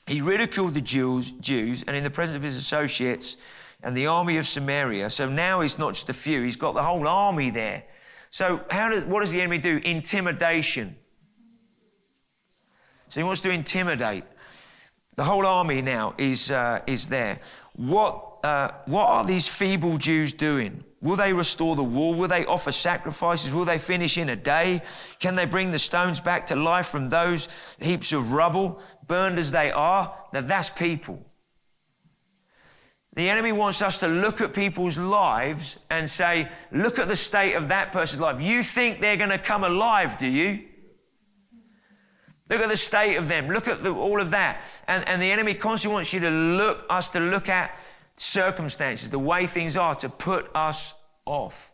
[0.07, 3.37] he ridiculed the Jews, Jews and in the presence of his associates
[3.83, 5.11] and the army of Samaria.
[5.11, 7.83] So now he's not just a few, he's got the whole army there.
[8.35, 9.79] So how does, what does the enemy do?
[9.85, 10.97] Intimidation.
[13.07, 14.25] So he wants to intimidate.
[15.15, 17.39] The whole army now is, uh, is there.
[17.77, 20.83] What, uh, what are these feeble Jews doing?
[21.01, 22.13] Will they restore the wall?
[22.13, 23.53] Will they offer sacrifices?
[23.53, 24.81] Will they finish in a day?
[25.21, 27.47] Can they bring the stones back to life from those
[27.79, 30.13] heaps of rubble, burned as they are?
[30.33, 31.25] Now that's people.
[33.15, 37.53] The enemy wants us to look at people's lives and say, look at the state
[37.53, 38.41] of that person's life.
[38.41, 40.65] You think they're going to come alive, do you?
[42.49, 43.47] Look at the state of them.
[43.47, 44.61] Look at the, all of that.
[44.87, 47.79] And, and the enemy constantly wants you to look, us to look at
[48.17, 50.93] circumstances, the way things are, to put us
[51.25, 51.71] off.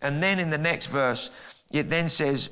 [0.00, 1.30] And then in the next verse,
[1.70, 2.48] it then says,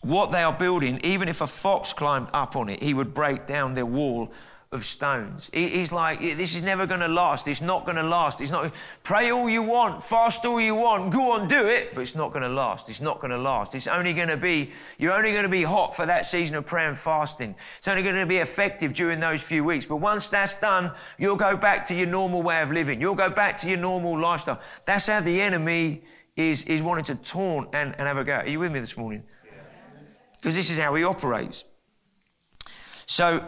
[0.00, 3.46] What they are building, even if a fox climbed up on it, he would break
[3.46, 4.32] down their wall
[4.70, 5.50] of stones.
[5.54, 7.48] He's like, this is never going to last.
[7.48, 8.42] It's not going to last.
[8.42, 8.70] It's not.
[9.02, 12.32] Pray all you want, fast all you want, go on, do it, but it's not
[12.32, 12.90] going to last.
[12.90, 13.74] It's not going to last.
[13.74, 14.70] It's only going to be.
[14.98, 17.54] You're only going to be hot for that season of prayer and fasting.
[17.78, 19.86] It's only going to be effective during those few weeks.
[19.86, 23.00] But once that's done, you'll go back to your normal way of living.
[23.00, 24.60] You'll go back to your normal lifestyle.
[24.84, 26.02] That's how the enemy
[26.36, 28.36] is is wanting to taunt and, and have a go.
[28.36, 29.22] Are you with me this morning?
[30.36, 31.64] Because this is how he operates.
[33.06, 33.42] So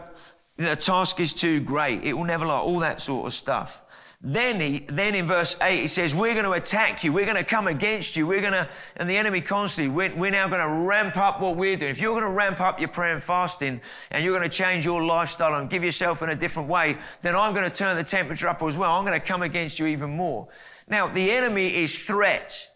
[0.61, 2.03] the task is too great.
[2.03, 2.63] It will never last.
[2.63, 3.85] All that sort of stuff.
[4.23, 7.11] Then he, then in verse 8, he says, We're going to attack you.
[7.11, 8.27] We're going to come against you.
[8.27, 11.55] We're going to, and the enemy constantly, we're, we're now going to ramp up what
[11.55, 11.89] we're doing.
[11.89, 14.85] If you're going to ramp up your prayer and fasting and you're going to change
[14.85, 18.03] your lifestyle and give yourself in a different way, then I'm going to turn the
[18.03, 18.91] temperature up as well.
[18.91, 20.47] I'm going to come against you even more.
[20.87, 22.70] Now, the enemy is threats.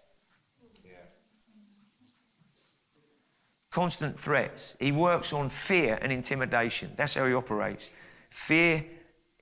[3.75, 4.73] Constant threats.
[4.79, 6.93] He works on fear and intimidation.
[6.95, 7.89] That's how he operates.
[8.29, 8.85] Fear,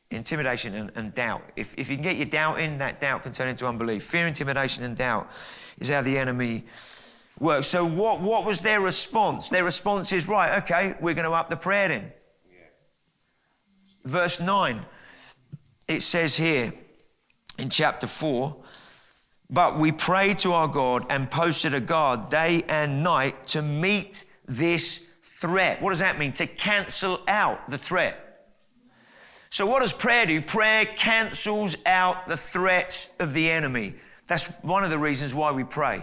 [0.10, 1.44] intimidation, and, and, doubt.
[1.56, 4.04] If, if you can get your doubt in, that doubt can turn into unbelief.
[4.04, 5.30] Fear, intimidation, and doubt
[5.78, 6.64] is how the enemy
[7.40, 7.68] works.
[7.68, 9.50] So, what, what was their response?
[9.50, 12.12] Their response is, right, okay, we're going to up the prayer then.
[14.04, 14.84] Verse 9,
[15.88, 16.74] it says here
[17.60, 18.63] in chapter 4
[19.54, 24.26] but we prayed to our God and posted a guard day and night to meet
[24.48, 25.80] this threat.
[25.80, 26.34] What does that mean?
[26.34, 28.20] To cancel out the threat.
[29.52, 30.42] So, what does prayer do?
[30.42, 33.94] Prayer cancels out the threats of the enemy.
[34.26, 36.02] That's one of the reasons why we pray.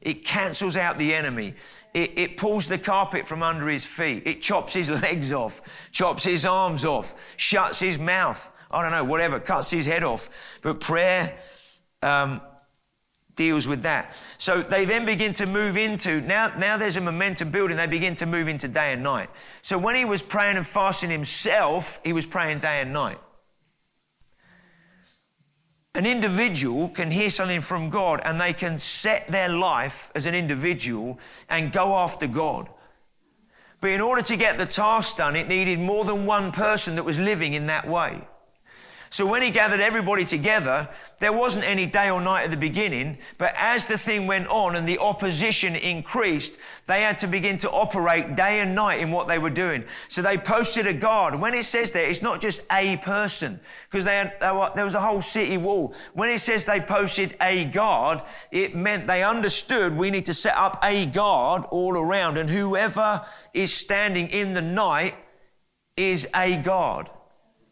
[0.00, 1.54] It cancels out the enemy.
[1.92, 4.22] It, it, pulls the carpet from under his feet.
[4.24, 8.52] It chops his legs off, chops his arms off, shuts his mouth.
[8.70, 10.60] I don't know, whatever, cuts his head off.
[10.62, 11.36] But prayer
[12.02, 12.40] um,
[13.40, 14.14] deals with that.
[14.36, 18.14] So they then begin to move into, now, now there's a momentum building, they begin
[18.16, 19.30] to move into day and night.
[19.62, 23.18] So when he was praying and fasting himself, he was praying day and night.
[25.94, 30.34] An individual can hear something from God and they can set their life as an
[30.34, 32.68] individual and go after God.
[33.80, 37.04] But in order to get the task done, it needed more than one person that
[37.06, 38.20] was living in that way.
[39.12, 43.18] So when he gathered everybody together, there wasn't any day or night at the beginning,
[43.38, 47.70] but as the thing went on and the opposition increased, they had to begin to
[47.70, 49.84] operate day and night in what they were doing.
[50.06, 51.34] So they posted a guard.
[51.34, 53.58] When it says there, it's not just a person,
[53.90, 55.92] because there was a whole city wall.
[56.14, 60.56] When it says they posted a guard, it meant they understood we need to set
[60.56, 65.16] up a guard all around, and whoever is standing in the night
[65.96, 67.10] is a guard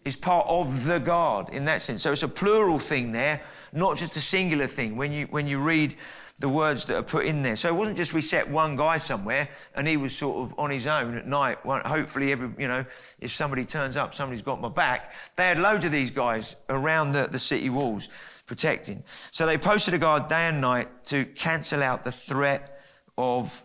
[0.04, 2.02] is part of the God in that sense.
[2.02, 5.58] So it's a plural thing there, not just a singular thing when you, when you
[5.58, 5.94] read
[6.38, 7.56] the words that are put in there.
[7.56, 10.70] So it wasn't just we set one guy somewhere and he was sort of on
[10.70, 11.64] his own at night.
[11.66, 12.84] Well, hopefully, every, you know,
[13.20, 15.12] if somebody turns up, somebody's got my back.
[15.36, 18.08] They had loads of these guys around the, the city walls
[18.46, 19.02] protecting.
[19.30, 22.80] So they posted a guard day and night to cancel out the threat
[23.16, 23.64] of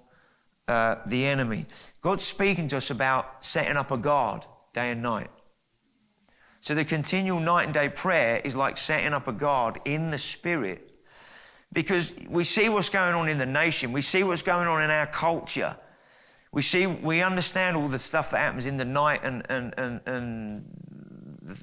[0.67, 1.67] uh, the enemy.
[2.01, 5.29] God's speaking to us about setting up a guard day and night.
[6.63, 10.17] So the continual night and day prayer is like setting up a guard in the
[10.17, 10.91] spirit.
[11.73, 14.89] because we see what's going on in the nation, we see what's going on in
[14.89, 15.75] our culture.
[16.53, 19.99] We see, we understand all the stuff that happens in the night and, and, and,
[20.05, 20.65] and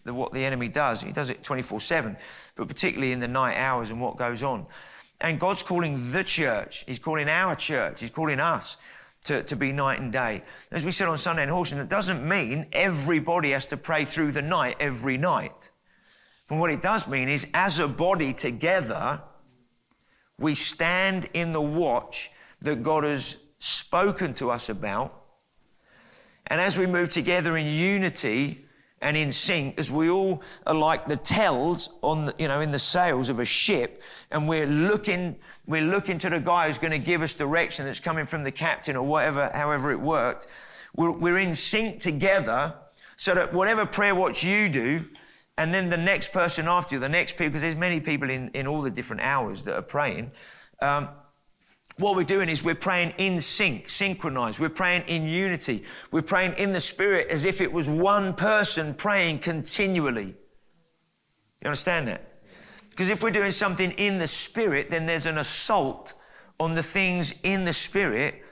[0.04, 1.00] the, what the enemy does.
[1.00, 2.14] He does it 24 7,
[2.54, 4.66] but particularly in the night hours and what goes on.
[5.22, 8.76] And God's calling the church, He's calling our church, He's calling us
[9.24, 10.42] to, to be night and day.
[10.70, 14.32] As we said on Sunday in Horsham, it doesn't mean everybody has to pray through
[14.32, 15.70] the night every night.
[16.48, 19.22] But what it does mean is, as a body together,
[20.38, 22.30] we stand in the watch
[22.62, 25.14] that God has spoken to us about.
[26.46, 28.64] And as we move together in unity
[29.00, 32.70] and in sync, as we all are like the tells on, the, you know, in
[32.70, 35.36] the sails of a ship, and we're looking,
[35.66, 38.52] we're looking to the guy who's going to give us direction that's coming from the
[38.52, 40.46] captain or whatever, however it worked.
[40.94, 42.74] We're, we're in sync together
[43.16, 45.04] so that whatever prayer watch you do,
[45.56, 48.48] and then the next person after you, the next people, because there's many people in,
[48.50, 50.32] in all the different hours that are praying.
[50.80, 51.08] Um,
[52.00, 54.58] what we're doing is we're praying in sync, synchronized.
[54.58, 55.84] We're praying in unity.
[56.10, 60.34] We're praying in the Spirit as if it was one person praying continually.
[61.62, 62.22] You understand that?
[62.88, 66.14] Because if we're doing something in the Spirit, then there's an assault
[66.58, 68.42] on the things in the Spirit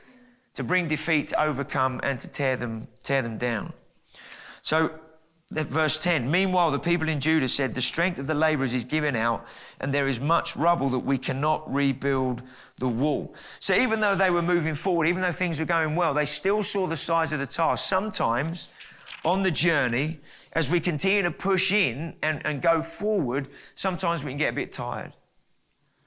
[0.54, 3.72] to bring defeat, to overcome, and to tear them, tear them down.
[4.62, 4.92] So
[5.50, 9.16] verse 10 Meanwhile, the people in Judah said, The strength of the laborers is given
[9.16, 9.46] out,
[9.80, 12.42] and there is much rubble that we cannot rebuild
[12.78, 13.34] the wall.
[13.58, 16.62] So, even though they were moving forward, even though things were going well, they still
[16.62, 17.88] saw the size of the task.
[17.88, 18.68] Sometimes
[19.24, 20.18] on the journey,
[20.52, 24.56] as we continue to push in and, and go forward, sometimes we can get a
[24.56, 25.12] bit tired.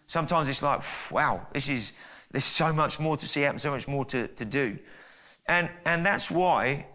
[0.06, 1.94] Sometimes it's like, wow, this is,
[2.32, 4.78] there's so much more to see happen, so much more to, to do.
[5.48, 6.86] And, and that's why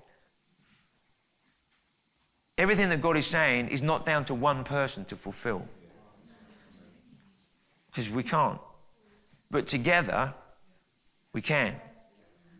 [2.59, 5.67] Everything that God is saying is not down to one person to fulfill.
[7.89, 8.59] Because we can't.
[9.51, 10.35] But together,
[11.33, 11.77] we can.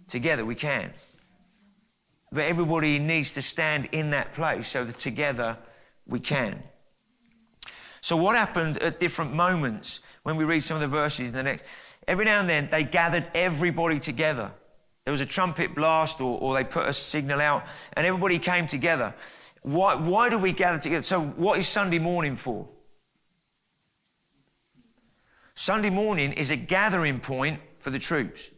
[0.07, 0.93] Together, we can.
[2.31, 5.57] But everybody needs to stand in that place so that together
[6.07, 6.63] we can.
[8.01, 11.43] So, what happened at different moments when we read some of the verses in the
[11.43, 11.65] next?
[12.07, 14.53] Every now and then, they gathered everybody together.
[15.05, 18.67] There was a trumpet blast, or, or they put a signal out, and everybody came
[18.67, 19.15] together.
[19.67, 21.03] Why, why do we gather together?
[21.03, 22.69] So, what is Sunday morning for?
[25.57, 28.51] Sunday morning is a gathering point for the troops.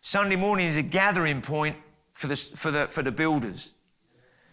[0.00, 1.76] Sunday morning is a gathering point
[2.12, 3.74] for the, for the, for the builders,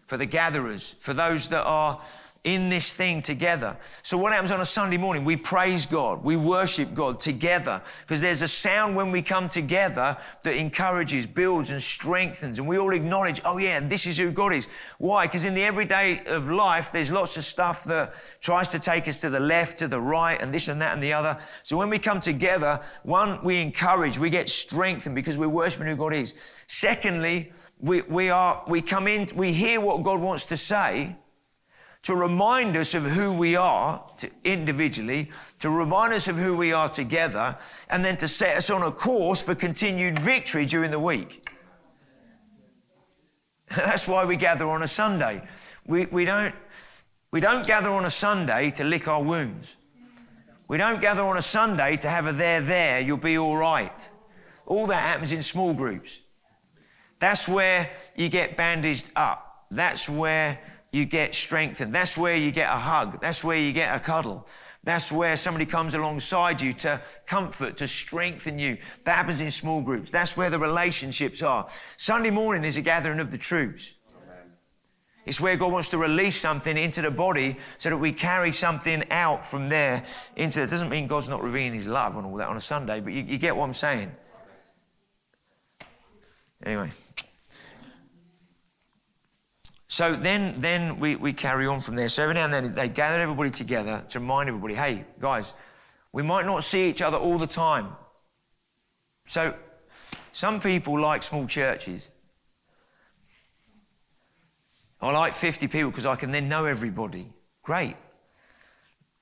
[0.06, 2.02] for the gatherers, for those that are
[2.46, 3.78] in this thing together.
[4.02, 5.26] So, what happens on a Sunday morning?
[5.26, 10.18] We praise God, we worship God together because there's a sound when we come together
[10.44, 12.58] that encourages, builds, and strengthens.
[12.58, 14.70] And we all acknowledge, oh, yeah, this is who God is.
[15.00, 15.28] Why?
[15.28, 19.20] Because in the everyday of life, there's lots of stuff that tries to take us
[19.22, 21.38] to the left, to the right, and this and that and the other.
[21.64, 25.98] So, when we come together, one, we encourage, we get strengthened because we're worshiping who
[25.98, 26.36] God is.
[26.68, 31.18] Secondly, we, we are, we come in, we hear what God wants to say
[32.04, 34.04] to remind us of who we are
[34.44, 37.58] individually, to remind us of who we are together,
[37.90, 41.46] and then to set us on a course for continued victory during the week.
[43.76, 45.42] That's why we gather on a Sunday.
[45.86, 46.56] We, we, don't,
[47.32, 49.76] we don't gather on a Sunday to lick our wounds.
[50.68, 54.10] We don't gather on a Sunday to have a there, there, you'll be all right.
[54.66, 56.22] All that happens in small groups.
[57.20, 59.66] That's where you get bandaged up.
[59.72, 60.60] That's where
[60.92, 61.94] you get strengthened.
[61.94, 63.22] That's where you get a hug.
[63.22, 64.48] That's where you get a cuddle.
[64.84, 68.78] That's where somebody comes alongside you to comfort, to strengthen you.
[69.04, 70.10] That happens in small groups.
[70.10, 71.68] That's where the relationships are.
[71.98, 73.94] Sunday morning is a gathering of the troops.
[75.26, 79.04] It's where God wants to release something into the body so that we carry something
[79.12, 80.04] out from there
[80.36, 80.70] into it.
[80.72, 83.24] Doesn't mean God's not revealing his love and all that on a Sunday, but you,
[83.24, 84.12] you get what I'm saying.
[86.66, 86.90] Anyway.
[89.90, 92.10] So then, then we, we carry on from there.
[92.10, 95.56] So every now and then they gather everybody together to remind everybody, hey, guys,
[96.14, 97.88] we might not see each other all the time.
[99.26, 99.56] So
[100.32, 102.12] some people like small churches.
[105.02, 107.28] I like 50 people because I can then know everybody.
[107.64, 107.96] Great.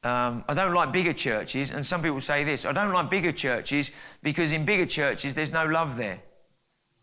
[0.03, 3.31] Um, I don't like bigger churches, and some people say this I don't like bigger
[3.31, 3.91] churches
[4.21, 6.19] because in bigger churches there's no love there.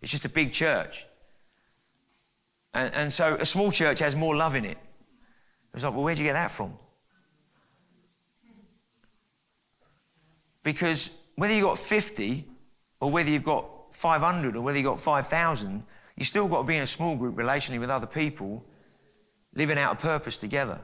[0.01, 1.07] It's just a big church.
[2.75, 4.79] And, and so a small church has more love in it.
[5.73, 6.77] It's like, well, where'd you get that from?
[10.63, 12.45] Because whether you've got 50
[13.01, 15.83] or whether you've got 500 or whether you've got 5,000,
[16.17, 18.65] you still got to be in a small group relationally with other people,
[19.55, 20.81] living out a purpose together.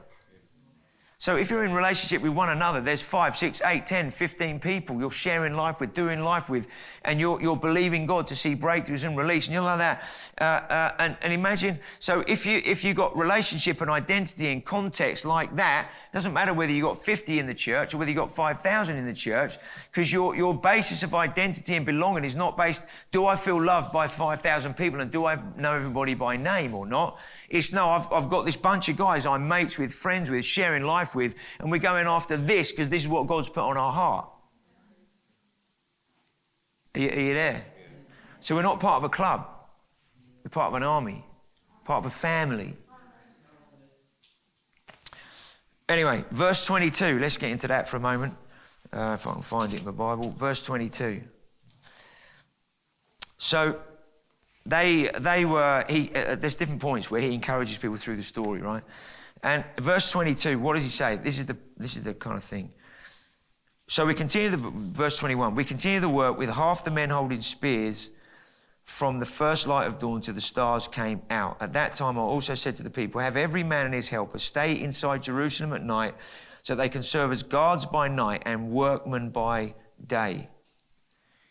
[1.21, 4.99] So if you're in relationship with one another, there's five, six, eight, ten, fifteen people
[4.99, 6.67] you're sharing life with, doing life with,
[7.05, 10.03] and you're, you're believing God to see breakthroughs and release, and you're like that.
[10.41, 14.65] Uh, uh, and, and imagine, so if you if you got relationship and identity and
[14.65, 18.17] context like that, doesn't matter whether you got 50 in the church or whether you
[18.17, 19.57] got 5,000 in the church,
[19.89, 23.93] because your, your basis of identity and belonging is not based, do I feel loved
[23.93, 27.17] by 5,000 people and do I know everybody by name or not?
[27.49, 30.83] It's no, I've, I've got this bunch of guys I'm mates with, friends with, sharing
[30.83, 33.91] life with, and we're going after this because this is what God's put on our
[33.91, 34.29] heart.
[36.95, 37.65] Are you, are you there?
[38.39, 39.47] So we're not part of a club.
[40.43, 41.23] We're part of an army,
[41.85, 42.75] part of a family.
[45.87, 48.35] Anyway, verse 22, let's get into that for a moment,
[48.93, 50.31] uh, if I can find it in the Bible.
[50.31, 51.21] Verse 22.
[53.37, 53.79] So
[54.65, 58.61] they, they were, he, uh, there's different points where he encourages people through the story,
[58.61, 58.83] right?
[59.43, 61.17] And verse 22, what does he say?
[61.17, 62.71] This is the, this is the kind of thing.
[63.87, 65.55] So we continue the verse 21.
[65.55, 68.11] We continue the work with half the men holding spears
[68.83, 71.57] from the first light of dawn to the stars came out.
[71.61, 74.37] At that time, I also said to the people, Have every man and his helper
[74.37, 76.15] stay inside Jerusalem at night
[76.61, 79.73] so they can serve as guards by night and workmen by
[80.05, 80.49] day.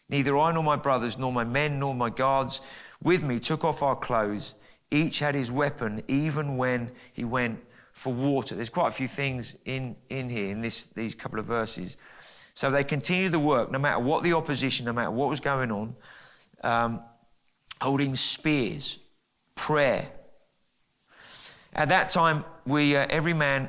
[0.08, 2.60] Neither I nor my brothers, nor my men, nor my guards
[3.02, 4.54] with me took off our clothes.
[4.90, 7.60] Each had his weapon, even when he went
[8.00, 8.54] for water.
[8.54, 11.98] There's quite a few things in, in here, in this, these couple of verses.
[12.54, 15.70] So they continued the work, no matter what the opposition, no matter what was going
[15.70, 15.94] on.
[16.64, 17.02] Um,
[17.78, 18.98] holding spears,
[19.54, 20.08] prayer.
[21.74, 23.68] At that time, we uh, every man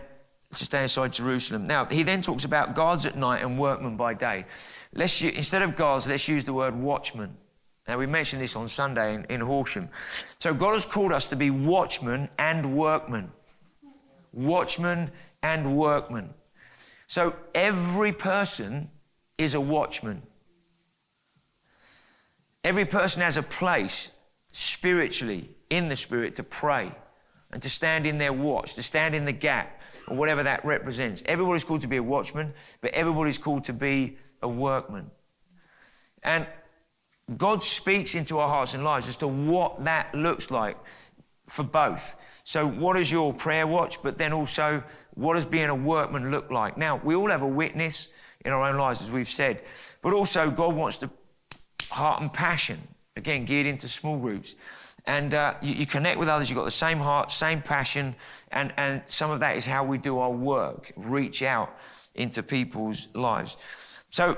[0.55, 1.67] to stay inside Jerusalem.
[1.67, 4.45] Now he then talks about guards at night and workmen by day.
[4.93, 7.35] Let's instead of guards, let's use the word watchmen.
[7.85, 9.89] Now we mentioned this on Sunday in, in Horsham.
[10.37, 13.31] So God has called us to be watchmen and workmen.
[14.31, 15.11] Watchmen
[15.43, 16.33] and workmen.
[17.07, 18.89] So every person
[19.37, 20.21] is a watchman.
[22.63, 24.11] Every person has a place
[24.51, 26.91] spiritually in the spirit to pray
[27.51, 31.23] and to stand in their watch, to stand in the gap, or whatever that represents.
[31.25, 35.11] Everybody's called to be a watchman, but everybody's called to be a workman.
[36.23, 36.47] And
[37.37, 40.77] God speaks into our hearts and lives as to what that looks like
[41.47, 42.15] for both.
[42.43, 44.01] So, what is your prayer watch?
[44.01, 44.83] But then also,
[45.13, 46.77] what does being a workman look like?
[46.77, 48.09] Now, we all have a witness
[48.43, 49.61] in our own lives, as we've said,
[50.01, 51.09] but also God wants the
[51.89, 52.79] heart and passion.
[53.15, 54.55] Again, geared into small groups.
[55.05, 58.15] And uh, you, you, connect with others, you've got the same heart, same passion,
[58.51, 61.75] and, and some of that is how we do our work, reach out
[62.15, 63.57] into people's lives.
[64.09, 64.37] So,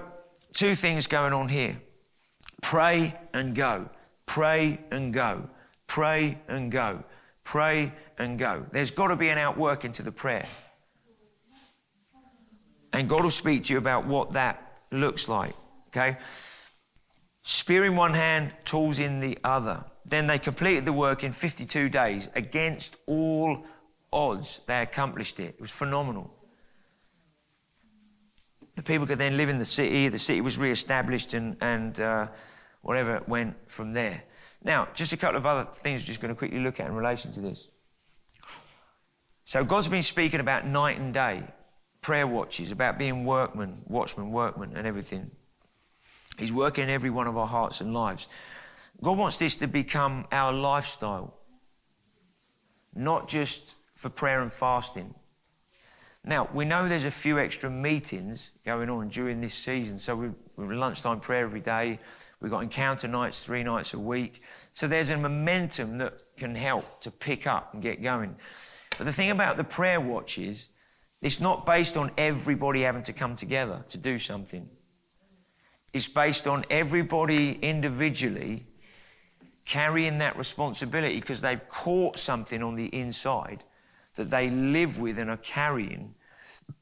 [0.54, 1.82] two things going on here
[2.62, 3.90] pray and go,
[4.26, 5.50] pray and go,
[5.88, 7.04] pray and go,
[7.44, 8.66] pray and go.
[8.72, 10.48] There's got to be an outwork into the prayer.
[12.92, 15.56] And God will speak to you about what that looks like,
[15.88, 16.18] okay?
[17.42, 19.84] Spear in one hand, tools in the other.
[20.06, 22.30] Then they completed the work in 52 days.
[22.36, 23.66] Against all
[24.12, 25.56] odds, they accomplished it.
[25.56, 26.34] It was phenomenal.
[28.76, 30.08] The people could then live in the city.
[30.08, 32.28] The city was re-established, and, and uh,
[32.82, 34.24] whatever went from there.
[34.64, 36.96] Now, just a couple of other things we're just going to quickly look at in
[36.96, 37.70] relation to this.
[39.46, 41.44] So God's been speaking about night and day,
[42.02, 45.32] prayer watches, about being workmen, watchmen, workmen, and everything.
[46.38, 48.28] He's working in every one of our hearts and lives.
[49.02, 51.38] God wants this to become our lifestyle,
[52.96, 55.14] not just for prayer and fasting.
[56.24, 60.00] Now, we know there's a few extra meetings going on during this season.
[60.00, 62.00] So we've, we've lunchtime prayer every day.
[62.44, 64.42] We've got encounter nights three nights a week.
[64.74, 68.36] So there's a momentum that can help to pick up and get going.
[68.98, 70.68] But the thing about the prayer watch is,
[71.22, 74.70] it's not based on everybody having to come together to do something
[75.94, 78.68] It's based on everybody individually
[79.64, 83.64] carrying that responsibility because they've caught something on the inside
[84.16, 86.14] that they live with and are carrying,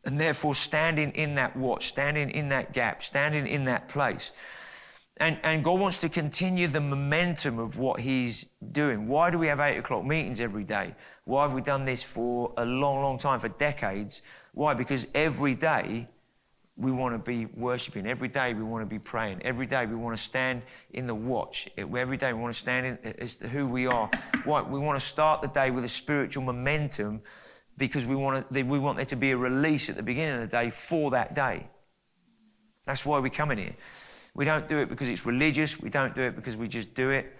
[0.06, 4.34] and therefore standing in that watch, standing in that gap, standing in that place.
[5.22, 9.08] And, and God wants to continue the momentum of what He's doing.
[9.08, 10.96] Why do we have eight o'clock meetings every day?
[11.26, 14.24] Why have we done this for a long, long time, for decades?
[14.54, 14.74] Why?
[14.74, 16.08] Because every day
[16.76, 18.08] we want to be worshiping.
[18.08, 19.44] Every day we want to be praying.
[19.44, 21.70] Every day we want to stand in the watch.
[21.78, 24.10] Every day we want to stand in as to who we are.
[24.44, 24.64] Why?
[24.64, 27.22] We want to start the day with a spiritual momentum
[27.78, 30.50] because we want, to, we want there to be a release at the beginning of
[30.50, 31.68] the day for that day.
[32.86, 33.76] That's why we come in here.
[34.34, 35.80] We don't do it because it's religious.
[35.80, 37.38] We don't do it because we just do it.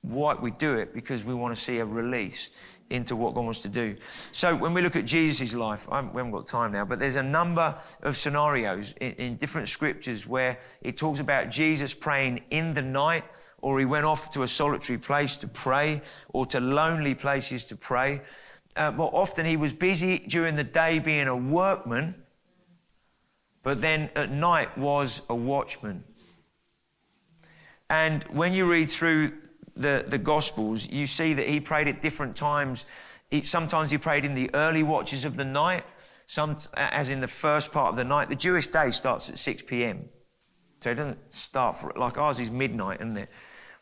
[0.00, 2.50] Why we do it because we want to see a release
[2.90, 3.96] into what God wants to do.
[4.32, 7.22] So when we look at Jesus' life, we haven't got time now, but there's a
[7.22, 12.82] number of scenarios in, in different scriptures where it talks about Jesus praying in the
[12.82, 13.24] night,
[13.62, 17.76] or he went off to a solitary place to pray, or to lonely places to
[17.76, 18.20] pray.
[18.76, 22.14] Uh, but often he was busy during the day being a workman,
[23.62, 26.04] but then at night was a watchman.
[27.92, 29.32] And when you read through
[29.76, 32.86] the, the Gospels, you see that he prayed at different times.
[33.30, 35.84] He, sometimes he prayed in the early watches of the night,
[36.24, 38.30] some, as in the first part of the night.
[38.30, 40.08] The Jewish day starts at 6 p.m.
[40.80, 43.28] So it doesn't start for, like ours is midnight, isn't it?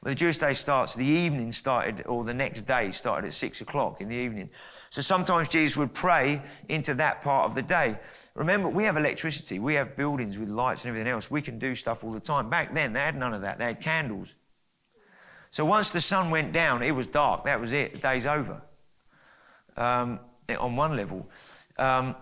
[0.00, 3.60] When the Jewish day starts, the evening started, or the next day started at six
[3.60, 4.48] o'clock in the evening.
[4.88, 6.40] So sometimes Jesus would pray
[6.70, 7.98] into that part of the day.
[8.34, 11.30] Remember, we have electricity, we have buildings with lights and everything else.
[11.30, 12.48] We can do stuff all the time.
[12.48, 13.58] Back then, they had none of that.
[13.58, 14.36] They had candles.
[15.50, 17.44] So once the sun went down, it was dark.
[17.44, 17.92] That was it.
[17.92, 18.62] The day's over.
[19.76, 20.20] Um,
[20.58, 21.28] on one level.
[21.76, 22.16] Um,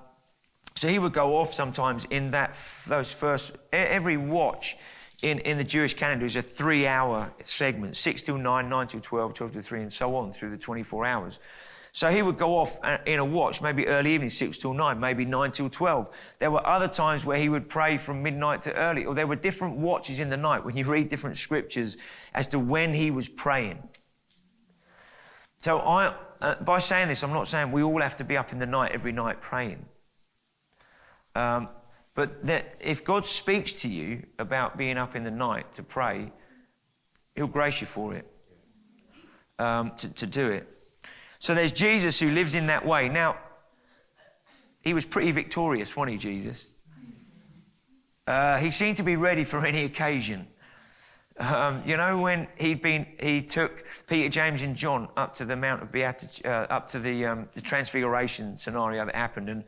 [0.74, 2.50] so he would go off sometimes in that
[2.86, 4.76] those first every watch
[5.22, 9.00] in, in the Jewish calendar is a three hour segment, 6 till 9, 9 till
[9.00, 11.40] 12, 12 till 3, and so on through the 24 hours.
[11.90, 15.00] So he would go off uh, in a watch, maybe early evening, 6 till 9,
[15.00, 16.36] maybe 9 till 12.
[16.38, 19.36] There were other times where he would pray from midnight to early, or there were
[19.36, 21.96] different watches in the night when you read different scriptures
[22.34, 23.88] as to when he was praying.
[25.58, 28.52] So I, uh, by saying this, I'm not saying we all have to be up
[28.52, 29.86] in the night every night praying.
[31.34, 31.68] Um,
[32.18, 36.32] but that if God speaks to you about being up in the night to pray,
[37.36, 38.26] He'll grace you for it,
[39.60, 40.66] um, to, to do it.
[41.38, 43.08] So there's Jesus who lives in that way.
[43.08, 43.36] Now,
[44.80, 46.66] he was pretty victorious, wasn't he, Jesus?
[48.26, 50.48] Uh, he seemed to be ready for any occasion.
[51.36, 55.54] Um, you know, when he'd been, he took Peter, James, and John up to the
[55.54, 59.62] Mount of Beatitude, uh, up to the, um, the Transfiguration scenario that happened, and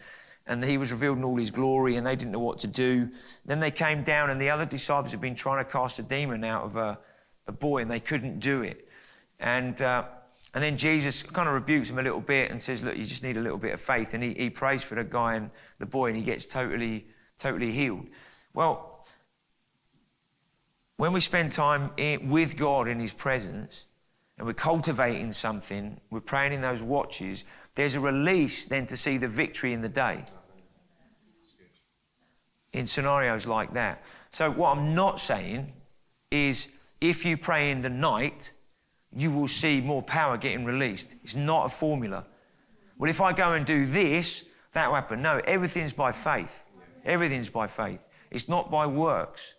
[0.51, 3.09] and he was revealed in all his glory, and they didn't know what to do.
[3.47, 6.43] Then they came down, and the other disciples had been trying to cast a demon
[6.43, 6.99] out of a,
[7.47, 8.89] a boy, and they couldn't do it.
[9.39, 10.07] And, uh,
[10.53, 13.23] and then Jesus kind of rebukes them a little bit and says, Look, you just
[13.23, 14.13] need a little bit of faith.
[14.13, 17.07] And he, he prays for the guy and the boy, and he gets totally,
[17.39, 18.09] totally healed.
[18.53, 19.07] Well,
[20.97, 23.85] when we spend time in, with God in His presence,
[24.37, 27.45] and we're cultivating something, we're praying in those watches,
[27.77, 30.25] there's a release then to see the victory in the day
[32.73, 34.05] in scenarios like that.
[34.31, 35.73] So, what I'm not saying
[36.31, 36.69] is
[37.01, 38.53] if you pray in the night,
[39.13, 41.17] you will see more power getting released.
[41.25, 42.27] It's not a formula.
[42.99, 45.23] Well, if I go and do this, that will happen.
[45.23, 46.65] No, everything's by faith.
[47.05, 48.09] Everything's by faith.
[48.31, 49.57] It's not by works.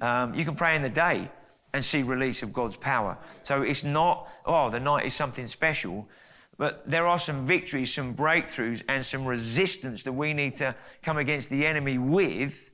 [0.00, 1.28] Um, you can pray in the day
[1.72, 3.18] and see release of God's power.
[3.42, 6.08] So it's not, oh, the night is something special.
[6.56, 11.16] But there are some victories, some breakthroughs, and some resistance that we need to come
[11.16, 12.70] against the enemy with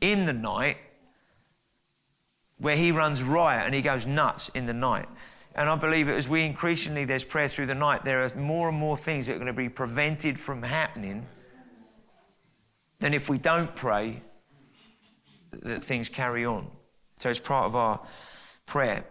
[0.00, 0.78] in the night
[2.58, 5.08] where he runs riot and he goes nuts in the night.
[5.54, 8.78] And I believe as we increasingly, there's prayer through the night, there are more and
[8.78, 11.26] more things that are going to be prevented from happening
[12.98, 14.22] than if we don't pray
[15.50, 16.70] that things carry on.
[17.18, 18.00] So it's part of our
[18.66, 19.04] prayer.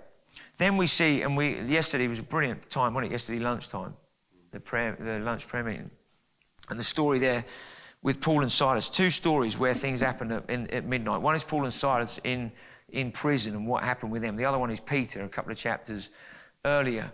[0.57, 3.16] Then we see, and we yesterday was a brilliant time, wasn't it?
[3.16, 3.93] Yesterday lunchtime
[4.51, 5.91] the, prayer, the lunch prayer meeting.
[6.69, 7.45] And the story there
[8.01, 11.21] with Paul and Silas, two stories where things happened at, in, at midnight.
[11.21, 12.51] One is Paul and Silas in,
[12.89, 14.35] in prison and what happened with them.
[14.35, 16.09] The other one is Peter, a couple of chapters
[16.65, 17.11] earlier.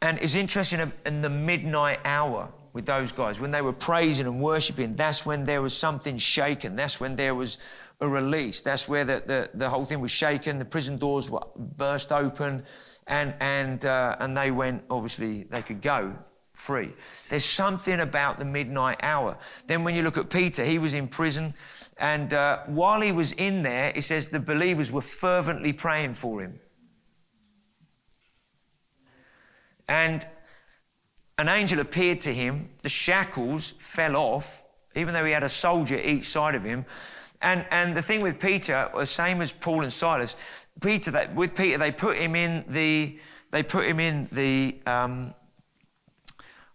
[0.00, 4.26] And it's interesting uh, in the midnight hour with those guys, when they were praising
[4.26, 6.74] and worshiping, that's when there was something shaken.
[6.74, 7.58] That's when there was
[8.00, 8.62] a release.
[8.62, 10.58] That's where the, the, the whole thing was shaken.
[10.58, 12.62] The prison doors were burst open
[13.06, 16.16] and, and, uh, and they went, obviously, they could go
[16.52, 16.92] free.
[17.28, 19.38] There's something about the midnight hour.
[19.66, 21.54] Then when you look at Peter, he was in prison.
[21.98, 26.40] And uh, while he was in there, it says the believers were fervently praying for
[26.40, 26.60] him.
[29.88, 30.26] And
[31.38, 32.70] an angel appeared to him.
[32.82, 36.84] The shackles fell off, even though he had a soldier each side of him.
[37.40, 40.36] And, and the thing with Peter, the same as Paul and Silas,
[40.80, 43.18] Peter, they, with Peter, they put him in the,
[43.50, 45.34] they put him in the, um,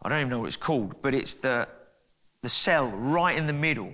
[0.02, 1.68] I don't even know what it's called, but it's the,
[2.42, 3.94] the cell right in the middle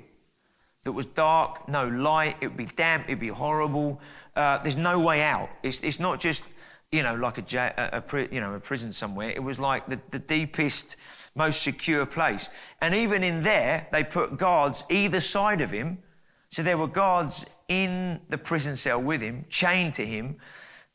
[0.84, 4.01] that was dark, no light, it would be damp, it'd be horrible.
[4.36, 5.49] Uh, there's no way out.
[5.64, 6.51] It's, it's not just,
[6.91, 9.30] you know, like a, a, a, you know, a prison somewhere.
[9.30, 10.97] It was like the, the deepest,
[11.36, 12.49] most secure place.
[12.82, 15.99] And even in there, they put guards either side of him.
[16.49, 20.38] So there were guards in the prison cell with him, chained to him.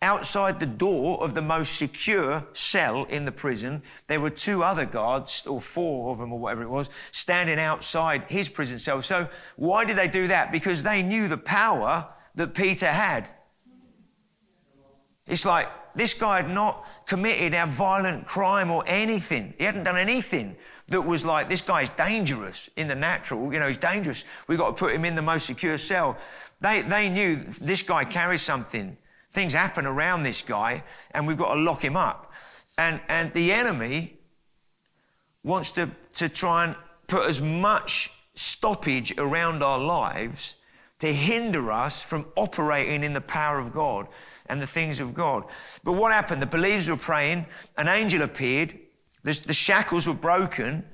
[0.01, 4.87] outside the door of the most secure cell in the prison, there were two other
[4.87, 9.03] guards, or four of them, or whatever it was, standing outside his prison cell.
[9.03, 10.53] So, why did they do that?
[10.53, 12.07] Because they knew the power
[12.37, 13.29] that Peter had.
[15.26, 19.55] It's like this guy had not committed a violent crime or anything.
[19.59, 20.57] He hadn't done anything
[20.89, 23.53] that was like, this guy's dangerous in the natural.
[23.53, 24.24] You know, he's dangerous.
[24.47, 26.16] We've got to put him in the most secure cell.
[26.61, 28.96] They, they knew this guy carries something.
[29.30, 30.82] Things happen around this guy,
[31.12, 32.32] and we've got to lock him up.
[32.76, 34.18] And, and the enemy
[35.42, 40.56] wants to, to try and put as much stoppage around our lives
[40.98, 44.09] to hinder us from operating in the power of God
[44.46, 45.44] and the things of God.
[45.84, 46.42] But what happened?
[46.42, 47.46] The believers were praying,
[47.76, 48.78] an angel appeared,
[49.22, 50.84] the, the shackles were broken,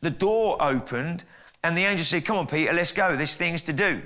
[0.00, 1.24] the door opened,
[1.62, 3.14] and the angel said, Come on, Peter, let's go.
[3.14, 4.02] There's things to do.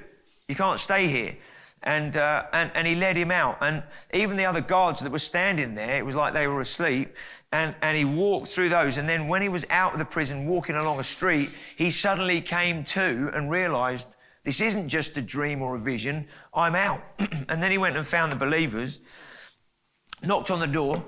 [0.48, 1.36] You can't stay here.
[1.82, 3.58] And, uh, and, and he led him out.
[3.60, 3.82] And
[4.14, 7.16] even the other guards that were standing there, it was like they were asleep.
[7.52, 8.96] And, and he walked through those.
[8.96, 12.40] And then when he was out of the prison walking along a street, he suddenly
[12.40, 16.28] came to and realized this isn't just a dream or a vision.
[16.54, 17.02] I'm out.
[17.48, 19.00] and then he went and found the believers,
[20.22, 21.04] knocked on the door.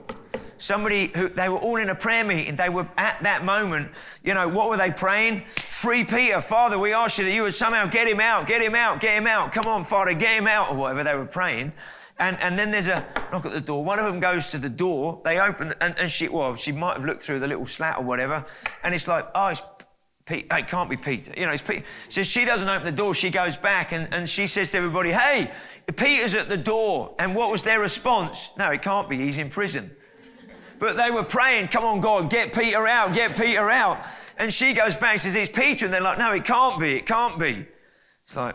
[0.58, 2.56] Somebody who they were all in a prayer meeting.
[2.56, 3.92] They were at that moment,
[4.24, 5.42] you know, what were they praying?
[5.46, 6.40] Free Peter.
[6.40, 9.16] Father, we ask you that you would somehow get him out, get him out, get
[9.16, 9.52] him out.
[9.52, 11.72] Come on, Father, get him out, or whatever they were praying.
[12.18, 13.84] And, and then there's a knock at the door.
[13.84, 15.20] One of them goes to the door.
[15.24, 18.04] They open, and, and she, well, she might have looked through the little slat or
[18.04, 18.44] whatever.
[18.82, 19.62] And it's like, oh, it's
[20.28, 21.32] Pete, it can't be Peter.
[21.36, 21.82] You know, it's Peter.
[22.10, 23.14] So she doesn't open the door.
[23.14, 25.50] She goes back and, and she says to everybody, hey,
[25.96, 27.14] Peter's at the door.
[27.18, 28.50] And what was their response?
[28.58, 29.16] No, it can't be.
[29.16, 29.90] He's in prison.
[30.78, 34.04] But they were praying, come on, God, get Peter out, get Peter out.
[34.36, 35.86] And she goes back and says, it's Peter.
[35.86, 36.92] And they're like, no, it can't be.
[36.92, 37.66] It can't be.
[38.24, 38.54] It's like,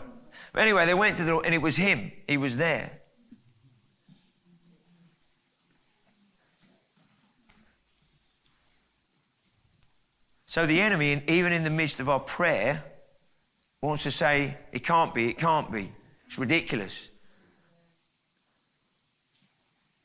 [0.56, 2.12] anyway, they went to the door and it was him.
[2.28, 3.00] He was there.
[10.54, 12.84] So the enemy, even in the midst of our prayer,
[13.82, 15.90] wants to say, it can't be, it can't be.
[16.26, 17.10] It's ridiculous.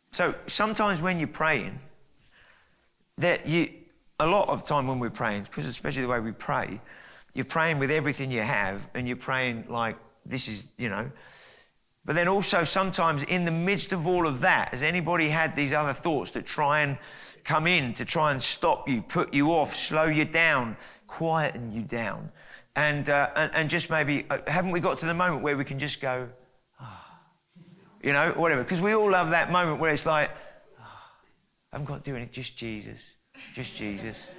[0.09, 1.77] So sometimes when you're praying,
[3.19, 3.69] that you,
[4.19, 6.81] a lot of time when we're praying, because especially the way we pray,
[7.35, 11.11] you're praying with everything you have and you're praying like this is, you know.
[12.09, 15.73] But then also sometimes in the midst of all of that, has anybody had these
[15.73, 16.97] other thoughts that try and
[17.43, 21.83] come in to try and stop you, put you off, slow you down, quieten you
[21.83, 22.31] down.
[22.75, 25.63] And, uh, and, and, just maybe, uh, haven't we got to the moment where we
[25.63, 26.27] can just go,
[26.81, 26.99] oh,
[28.01, 28.63] you know, whatever?
[28.63, 30.31] Because we all love that moment where it's like,
[30.79, 30.83] oh,
[31.71, 33.03] I haven't got to do anything, just Jesus,
[33.53, 34.31] just Jesus.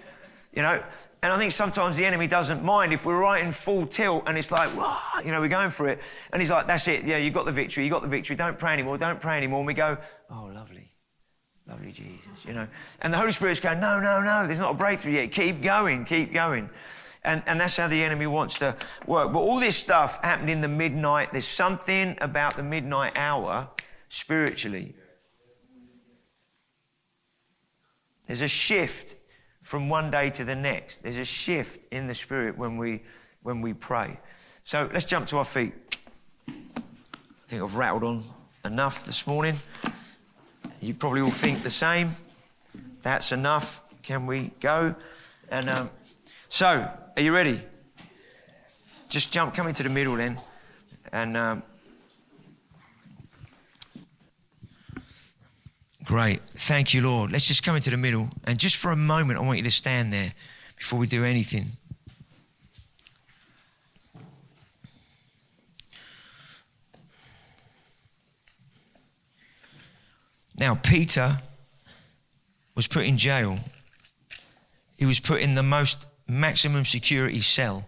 [0.53, 0.83] You know,
[1.23, 4.39] and I think sometimes the enemy doesn't mind if we're right in full tilt and
[4.39, 6.01] it's like, Wah, you know, we're going for it.
[6.33, 7.05] And he's like, that's it.
[7.05, 7.85] Yeah, you got the victory.
[7.85, 8.37] You got the victory.
[8.37, 8.97] Don't pray anymore.
[8.99, 9.61] Don't pray anymore.
[9.61, 9.99] And we go,
[10.31, 10.93] oh, lovely.
[11.69, 12.67] Lovely Jesus, you know.
[13.01, 15.31] And the Holy Spirit's going, no, no, no, there's not a breakthrough yet.
[15.31, 16.69] Keep going, keep going.
[17.23, 18.75] And, and that's how the enemy wants to
[19.07, 19.33] work.
[19.33, 21.33] But all this stuff happened in the midnight.
[21.33, 23.69] There's something about the midnight hour
[24.09, 24.95] spiritually.
[28.27, 29.17] There's a shift
[29.71, 31.05] from one day to the next.
[31.05, 33.03] There's a shift in the spirit when we,
[33.45, 34.19] when we pray.
[34.65, 35.73] So let's jump to our feet.
[36.49, 36.53] I
[37.47, 38.25] think I've rattled on
[38.65, 39.55] enough this morning.
[40.81, 42.11] You probably all think the same.
[43.03, 43.85] That's enough.
[44.03, 44.97] Can we go?
[45.49, 45.91] And um,
[46.49, 47.61] so, are you ready?
[49.09, 50.41] Just jump, come into the middle then.
[51.13, 51.63] And um,
[56.11, 56.41] great.
[56.41, 57.31] Thank you, Lord.
[57.31, 58.31] Let's just come into the middle.
[58.43, 60.33] And just for a moment, I want you to stand there
[60.77, 61.67] before we do anything.
[70.59, 71.39] Now, Peter
[72.75, 73.61] was put in jail.
[74.99, 77.87] He was put in the most maximum security cell.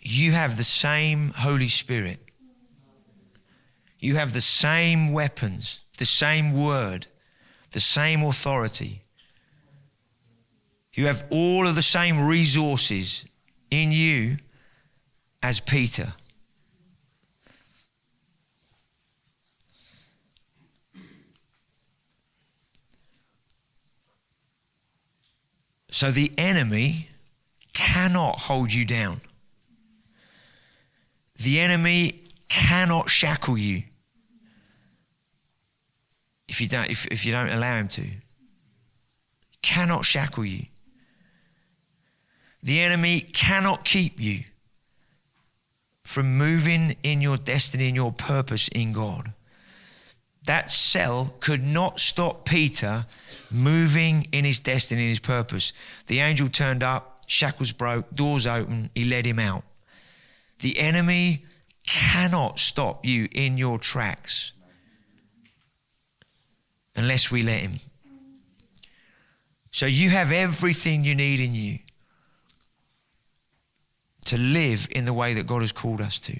[0.00, 2.21] You have the same Holy Spirit.
[4.02, 7.06] You have the same weapons, the same word,
[7.70, 9.00] the same authority.
[10.92, 13.24] You have all of the same resources
[13.70, 14.38] in you
[15.40, 16.14] as Peter.
[25.92, 27.08] So the enemy
[27.72, 29.20] cannot hold you down.
[31.36, 33.84] The enemy cannot shackle you
[36.52, 38.06] if you don't, if, if you don't allow him to.
[39.62, 40.66] Cannot shackle you.
[42.62, 44.40] The enemy cannot keep you
[46.02, 49.32] from moving in your destiny and your purpose in God.
[50.44, 53.06] That cell could not stop Peter
[53.50, 55.72] moving in his destiny and his purpose.
[56.06, 59.64] The angel turned up, shackles broke, doors open, he led him out.
[60.58, 61.44] The enemy
[61.86, 64.52] cannot stop you in your tracks
[67.02, 67.72] unless we let him.
[69.72, 71.80] So you have everything you need in you
[74.26, 76.38] to live in the way that God has called us to,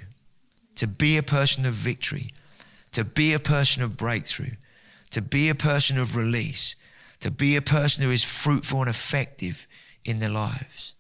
[0.77, 2.31] to be a person of victory,
[2.93, 4.53] to be a person of breakthrough,
[5.11, 6.77] to be a person of release,
[7.19, 9.67] to be a person who is fruitful and effective
[10.05, 10.95] in their lives.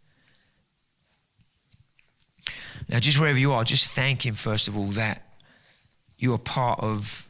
[2.88, 5.22] Now, just wherever you are, just thank Him, first of all, that
[6.18, 7.28] you are part of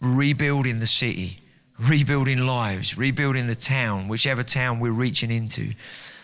[0.00, 1.38] rebuilding the city,
[1.78, 5.72] rebuilding lives, rebuilding the town, whichever town we're reaching into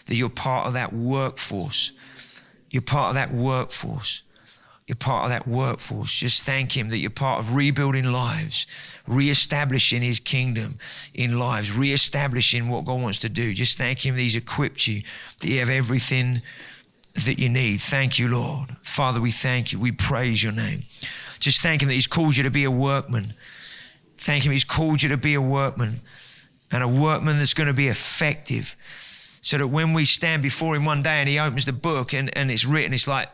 [0.06, 1.92] that you're part of that workforce.
[2.70, 4.22] You're part of that workforce.
[4.86, 6.14] You're part of that workforce.
[6.14, 8.66] Just thank Him that you're part of rebuilding lives,
[9.08, 10.78] re-establishing His kingdom
[11.12, 13.52] in lives, re-establishing what God wants to do.
[13.52, 15.02] Just thank Him that He's equipped you,
[15.40, 16.40] that you have everything
[17.24, 17.80] that you need.
[17.80, 18.76] Thank you, Lord.
[18.82, 19.80] Father, we thank you.
[19.80, 20.82] We praise your name.
[21.40, 23.34] Just thank Him that He's called you to be a workman.
[24.26, 24.50] Thank Him.
[24.50, 26.00] He's called you to be a workman
[26.72, 28.74] and a workman that's going to be effective
[29.40, 32.36] so that when we stand before him one day and he opens the book and,
[32.36, 33.28] and it's written, it's like,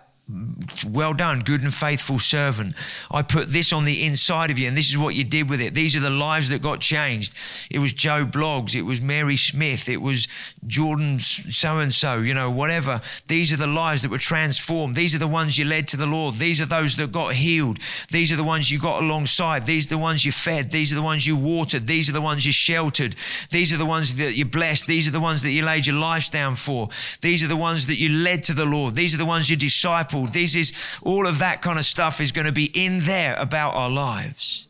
[0.86, 2.76] well done, good and faithful servant.
[3.10, 5.60] I put this on the inside of you, and this is what you did with
[5.60, 5.74] it.
[5.74, 7.34] These are the lives that got changed.
[7.70, 10.28] It was Joe Bloggs, it was Mary Smith, it was
[10.66, 13.00] Jordan so and so, you know, whatever.
[13.26, 14.94] These are the lives that were transformed.
[14.94, 16.36] These are the ones you led to the Lord.
[16.36, 17.78] These are those that got healed.
[18.10, 19.66] These are the ones you got alongside.
[19.66, 20.70] These are the ones you fed.
[20.70, 21.86] These are the ones you watered.
[21.86, 23.16] These are the ones you sheltered.
[23.50, 24.86] These are the ones that you blessed.
[24.86, 26.88] These are the ones that you laid your lives down for.
[27.20, 28.94] These are the ones that you led to the Lord.
[28.94, 30.32] These are the ones you discipled discipled.
[30.32, 33.74] This is all of that kind of stuff is going to be in there about
[33.74, 34.68] our lives.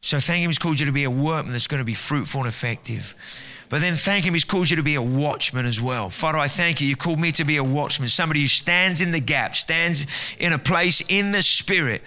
[0.00, 2.40] So thank Him He's called you to be a workman that's going to be fruitful
[2.40, 3.14] and effective.
[3.68, 6.10] But then thank Him He's called you to be a watchman as well.
[6.10, 6.88] Father, I thank you.
[6.88, 10.06] You called me to be a watchman, somebody who stands in the gap, stands
[10.38, 12.02] in a place in the Spirit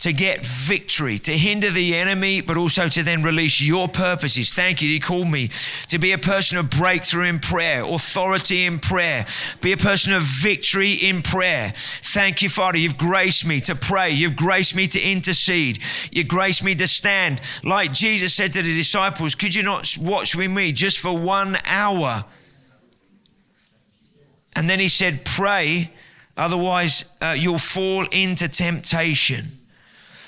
[0.00, 4.52] to get victory, to hinder the enemy, but also to then release your purposes.
[4.52, 4.88] Thank you.
[4.88, 5.48] You called me
[5.88, 9.26] to be a person of breakthrough in prayer, authority in prayer,
[9.60, 11.72] be a person of victory in prayer.
[11.76, 12.78] Thank you, Father.
[12.78, 14.10] You've graced me to pray.
[14.10, 15.80] You've graced me to intercede.
[16.10, 17.42] You've graced me to stand.
[17.62, 21.56] Like Jesus said to the disciples, could you not watch with me just for one
[21.66, 22.24] hour?
[24.56, 25.90] And then he said, pray,
[26.38, 29.59] otherwise uh, you'll fall into temptation.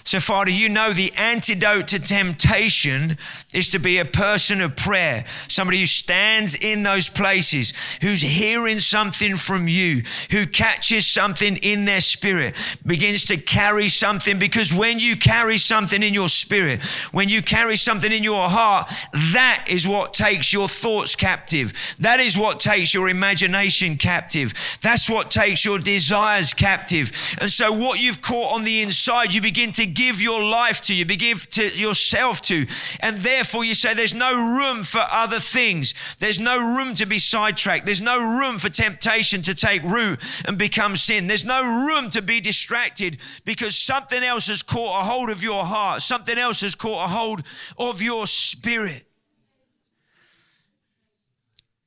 [0.04, 3.16] So, Father, you know the antidote to temptation
[3.52, 7.72] is to be a person of prayer, somebody who stands in those places,
[8.02, 14.38] who's hearing something from you, who catches something in their spirit, begins to carry something.
[14.38, 16.82] Because when you carry something in your spirit,
[17.12, 18.90] when you carry something in your heart,
[19.32, 21.72] that is what takes your thoughts captive.
[22.00, 24.52] That is what takes your imagination captive.
[24.82, 27.12] That's what takes your desires captive.
[27.40, 30.94] And so, what you've caught on the inside, you begin to give your life to,
[30.94, 32.66] you give to yourself to.
[33.00, 36.16] And therefore you say there's no room for other things.
[36.18, 37.86] There's no room to be sidetracked.
[37.86, 41.26] There's no room for temptation to take root and become sin.
[41.26, 45.64] There's no room to be distracted because something else has caught a hold of your
[45.64, 46.02] heart.
[46.02, 47.42] Something else has caught a hold
[47.78, 49.04] of your spirit.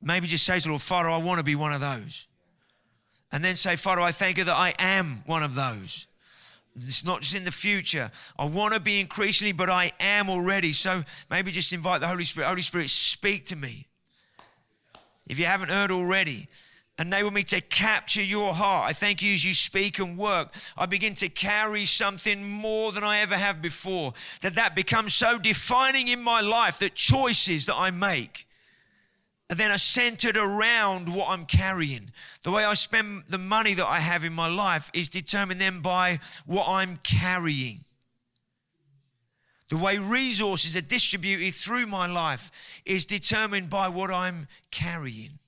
[0.00, 2.26] Maybe just say to the Lord, Father, I want to be one of those.
[3.32, 6.06] And then say, Father, I thank you that I am one of those.
[6.76, 8.10] It's not just in the future.
[8.38, 10.72] I want to be increasingly, but I am already.
[10.72, 12.48] So maybe just invite the Holy Spirit.
[12.48, 13.86] Holy Spirit, speak to me.
[15.26, 16.48] If you haven't heard already,
[16.98, 18.88] enable me to capture your heart.
[18.88, 20.52] I thank you as you speak and work.
[20.76, 24.12] I begin to carry something more than I ever have before.
[24.42, 28.46] That that becomes so defining in my life that choices that I make
[29.48, 32.10] then are centered around what I'm carrying.
[32.42, 35.80] The way I spend the money that I have in my life is determined then
[35.80, 37.80] by what I'm carrying.
[39.68, 45.38] The way resources are distributed through my life is determined by what I'm carrying.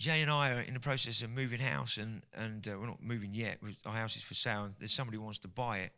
[0.00, 3.02] Jay and I are in the process of moving house, and and uh, we're not
[3.02, 3.58] moving yet.
[3.84, 5.92] Our house is for sale, and there's somebody wants to buy it,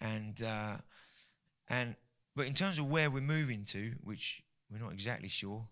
[0.00, 0.78] and uh,
[1.68, 1.94] and
[2.34, 5.62] but in terms of where we're moving to, which we're not exactly sure,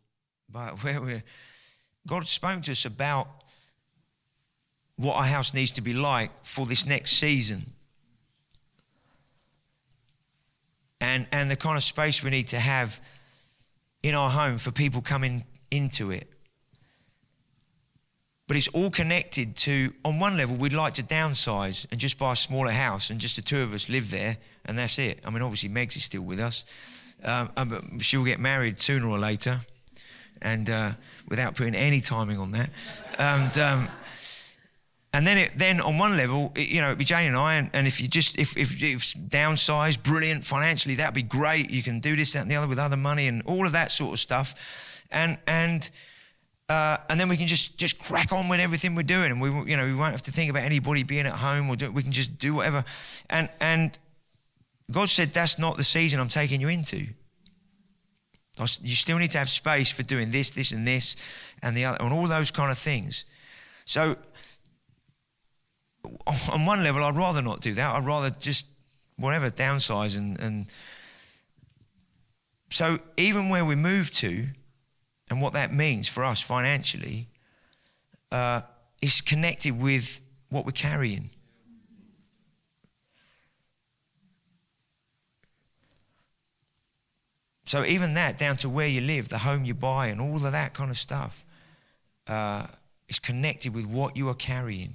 [0.48, 1.24] but where we're,
[2.06, 3.26] God spoke to us about
[4.94, 7.72] what our house needs to be like for this next season,
[11.00, 13.00] and, and the kind of space we need to have
[14.04, 16.37] in our home for people coming into it.
[18.48, 22.32] But it's all connected to, on one level, we'd like to downsize and just buy
[22.32, 25.20] a smaller house and just the two of us live there and that's it.
[25.24, 26.64] I mean, obviously, Megs is still with us.
[27.24, 29.60] Um, but she'll get married sooner or later,
[30.40, 30.92] and uh,
[31.28, 32.70] without putting any timing on that.
[33.18, 33.88] And, um,
[35.12, 37.54] and then, it, then on one level, it, you know, it'd be Jane and I,
[37.54, 41.72] and, and if you just if, if, if downsize, brilliant financially, that'd be great.
[41.72, 43.90] You can do this, that, and the other with other money and all of that
[43.90, 45.90] sort of stuff, and and
[46.68, 49.48] uh, and then we can just just crack on with everything we're doing, and we
[49.70, 52.02] you know we won't have to think about anybody being at home or do, we
[52.02, 52.84] can just do whatever,
[53.30, 53.98] and and
[54.90, 57.06] God said that's not the season I'm taking you into.
[58.58, 61.14] You still need to have space for doing this, this, and this,
[61.62, 63.24] and the other, and all those kind of things.
[63.84, 64.16] So
[66.52, 67.94] on one level, I'd rather not do that.
[67.94, 68.66] I'd rather just
[69.16, 70.66] whatever downsize and, and
[72.70, 74.46] so even where we move to
[75.30, 77.28] and what that means for us financially
[78.32, 78.62] uh,
[79.02, 80.20] is connected with
[80.50, 81.30] what we're carrying.
[87.64, 90.52] So even that, down to where you live, the home you buy, and all of
[90.52, 91.44] that kind of stuff,
[92.26, 92.66] uh,
[93.08, 94.94] is connected with what you are carrying.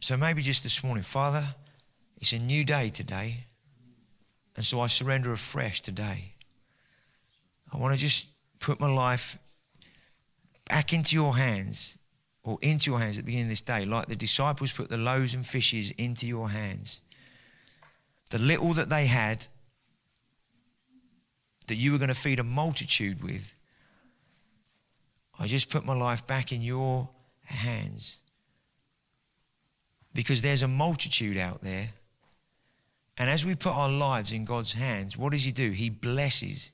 [0.00, 1.54] So maybe just this morning, Father,
[2.20, 3.46] it's a new day today.
[4.56, 6.30] And so I surrender afresh today.
[7.72, 8.28] I want to just
[8.60, 9.38] put my life
[10.68, 11.98] back into your hands
[12.42, 14.96] or into your hands at the beginning of this day, like the disciples put the
[14.96, 17.00] loaves and fishes into your hands.
[18.30, 19.46] The little that they had
[21.66, 23.54] that you were going to feed a multitude with,
[25.38, 27.08] I just put my life back in your
[27.44, 28.18] hands
[30.12, 31.88] because there's a multitude out there.
[33.16, 35.70] And as we put our lives in God's hands, what does He do?
[35.70, 36.72] He blesses.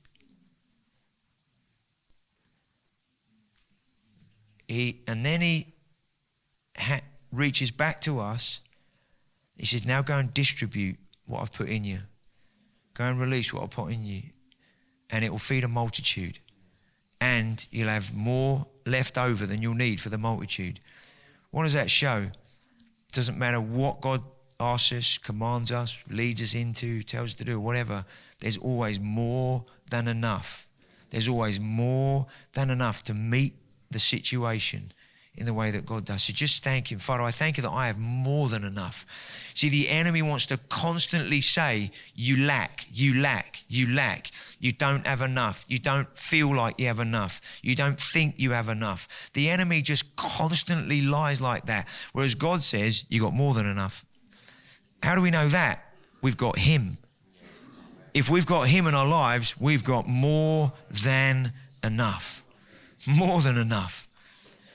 [4.67, 5.75] He, and then He
[6.77, 8.61] ha- reaches back to us.
[9.57, 12.01] He says, Now go and distribute what I've put in you.
[12.95, 14.23] Go and release what I've put in you.
[15.11, 16.39] And it will feed a multitude.
[17.21, 20.81] And you'll have more left over than you'll need for the multitude.
[21.51, 22.31] What does that show?
[23.13, 24.23] doesn't matter what God
[24.61, 28.05] asks us, commands us, leads us into, tells us to do, whatever,
[28.41, 30.67] there's always more than enough.
[31.11, 33.55] There's always more than enough to meet
[33.91, 34.93] the situation
[35.37, 36.25] in the way that God does.
[36.25, 36.99] So just thank Him.
[36.99, 39.07] Father, I thank you that I have more than enough.
[39.55, 44.31] See, the enemy wants to constantly say, You lack, you lack, you lack.
[44.59, 45.65] You don't have enough.
[45.69, 47.61] You don't feel like you have enough.
[47.63, 49.31] You don't think you have enough.
[49.33, 51.89] The enemy just constantly lies like that.
[52.13, 54.05] Whereas God says, You got more than enough.
[55.03, 55.85] How do we know that?
[56.23, 56.99] We've got Him.
[58.13, 62.43] If we've got Him in our lives, we've got more than enough.
[63.07, 64.09] More than enough.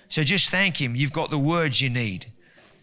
[0.07, 0.95] So just thank Him.
[0.95, 2.27] You've got the words you need.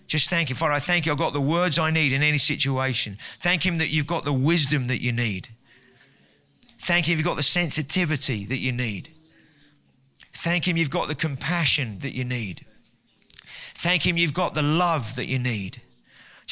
[0.07, 0.57] Just thank Him.
[0.57, 1.13] Father, I thank you.
[1.13, 3.17] I've got the words I need in any situation.
[3.19, 5.49] Thank Him that you've got the wisdom that you need.
[6.79, 9.09] Thank Him you've got the sensitivity that you need.
[10.35, 12.67] Thank Him you've got the compassion that you need.
[13.45, 15.81] Thank Him you've got the love that you need.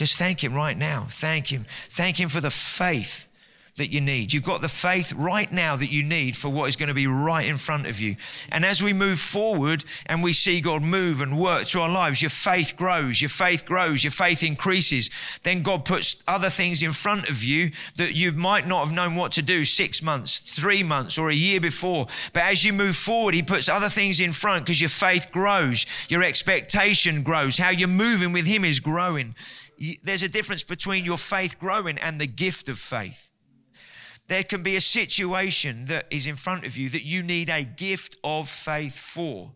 [0.00, 1.08] Just thank Him right now.
[1.10, 1.66] Thank Him.
[1.68, 3.28] Thank Him for the faith
[3.76, 4.32] that you need.
[4.32, 7.06] You've got the faith right now that you need for what is going to be
[7.06, 8.16] right in front of you.
[8.50, 12.22] And as we move forward and we see God move and work through our lives,
[12.22, 15.10] your faith grows, your faith grows, your faith increases.
[15.42, 19.16] Then God puts other things in front of you that you might not have known
[19.16, 22.06] what to do six months, three months, or a year before.
[22.32, 25.84] But as you move forward, He puts other things in front because your faith grows,
[26.08, 29.34] your expectation grows, how you're moving with Him is growing.
[30.02, 33.30] There's a difference between your faith growing and the gift of faith.
[34.28, 37.64] There can be a situation that is in front of you that you need a
[37.64, 39.52] gift of faith for.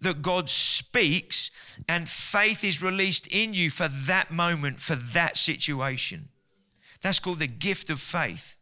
[0.00, 1.50] That God speaks
[1.88, 6.28] and faith is released in you for that moment, for that situation.
[7.02, 8.56] That's called the gift of faith.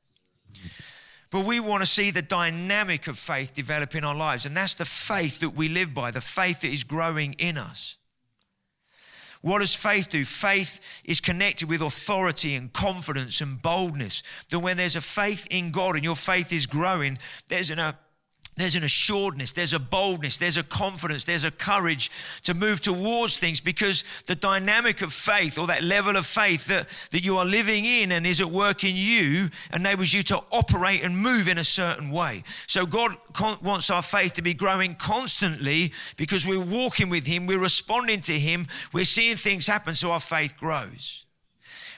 [1.30, 4.74] But we want to see the dynamic of faith develop in our lives, and that's
[4.74, 7.98] the faith that we live by, the faith that is growing in us.
[9.44, 10.24] What does faith do?
[10.24, 14.22] Faith is connected with authority and confidence and boldness.
[14.48, 17.18] That when there's a faith in God and your faith is growing,
[17.48, 17.94] there's an, a,
[18.56, 22.10] there's an assuredness, there's a boldness, there's a confidence, there's a courage
[22.42, 26.88] to move towards things because the dynamic of faith or that level of faith that,
[27.10, 31.02] that you are living in and is at work in you enables you to operate
[31.02, 32.44] and move in a certain way.
[32.66, 37.46] So God con- wants our faith to be growing constantly because we're walking with Him,
[37.46, 41.24] we're responding to Him, we're seeing things happen, so our faith grows.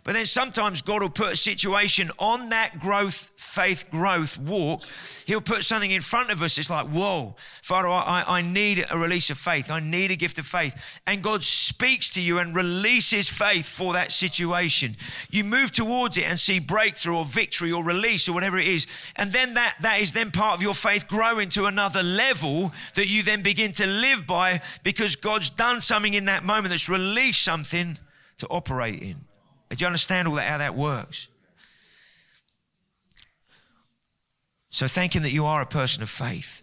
[0.07, 4.85] But then sometimes God will put a situation on that growth, faith growth walk.
[5.27, 6.59] He'll put something in front of us.
[6.59, 9.69] It's like, whoa, Father, I, I need a release of faith.
[9.69, 11.01] I need a gift of faith.
[11.09, 14.95] And God speaks to you and releases faith for that situation.
[15.33, 19.13] You move towards it and see breakthrough or victory or release or whatever it is.
[19.17, 23.09] And then that, that is then part of your faith growing to another level that
[23.09, 27.43] you then begin to live by because God's done something in that moment that's released
[27.43, 27.99] something
[28.37, 29.26] to operate in.
[29.71, 31.29] Do you understand all that, how that works?
[34.71, 36.63] So thank Him that you are a person of faith.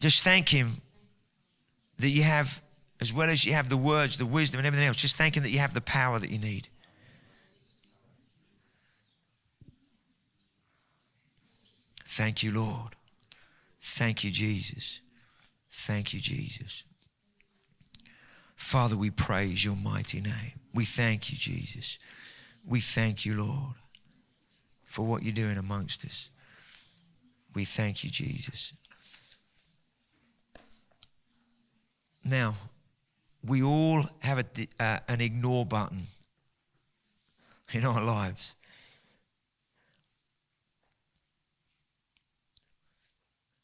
[0.00, 0.70] Just thank Him
[1.98, 2.62] that you have,
[3.00, 5.42] as well as you have the words, the wisdom, and everything else, just thank Him
[5.42, 6.68] that you have the power that you need.
[12.04, 12.96] Thank you, Lord.
[13.80, 15.00] Thank you, Jesus.
[15.70, 16.84] Thank you, Jesus.
[18.56, 20.52] Father, we praise your mighty name.
[20.74, 21.98] We thank you, Jesus.
[22.66, 23.74] We thank you, Lord,
[24.84, 26.30] for what you're doing amongst us.
[27.54, 28.72] We thank you, Jesus.
[32.24, 32.54] Now,
[33.44, 34.44] we all have a,
[34.80, 36.02] uh, an ignore button
[37.72, 38.56] in our lives.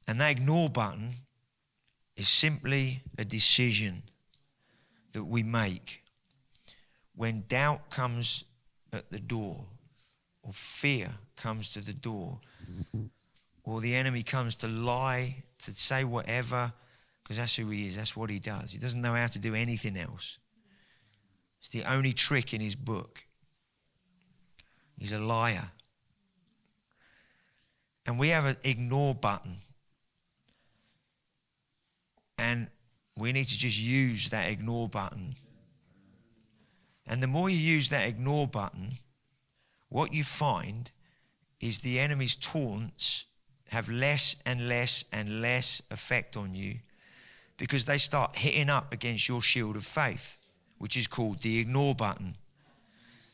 [0.07, 1.11] And that ignore button
[2.16, 4.03] is simply a decision
[5.12, 6.02] that we make
[7.14, 8.44] when doubt comes
[8.92, 9.66] at the door,
[10.42, 12.40] or fear comes to the door,
[13.64, 16.72] or the enemy comes to lie, to say whatever,
[17.22, 18.72] because that's who he is, that's what he does.
[18.72, 20.38] He doesn't know how to do anything else.
[21.60, 23.24] It's the only trick in his book.
[24.98, 25.70] He's a liar.
[28.04, 29.54] And we have an ignore button.
[32.38, 32.68] And
[33.16, 35.34] we need to just use that ignore button.
[37.06, 38.90] And the more you use that ignore button,
[39.88, 40.90] what you find
[41.60, 43.26] is the enemy's taunts
[43.70, 46.76] have less and less and less effect on you
[47.56, 50.38] because they start hitting up against your shield of faith,
[50.78, 52.36] which is called the ignore button.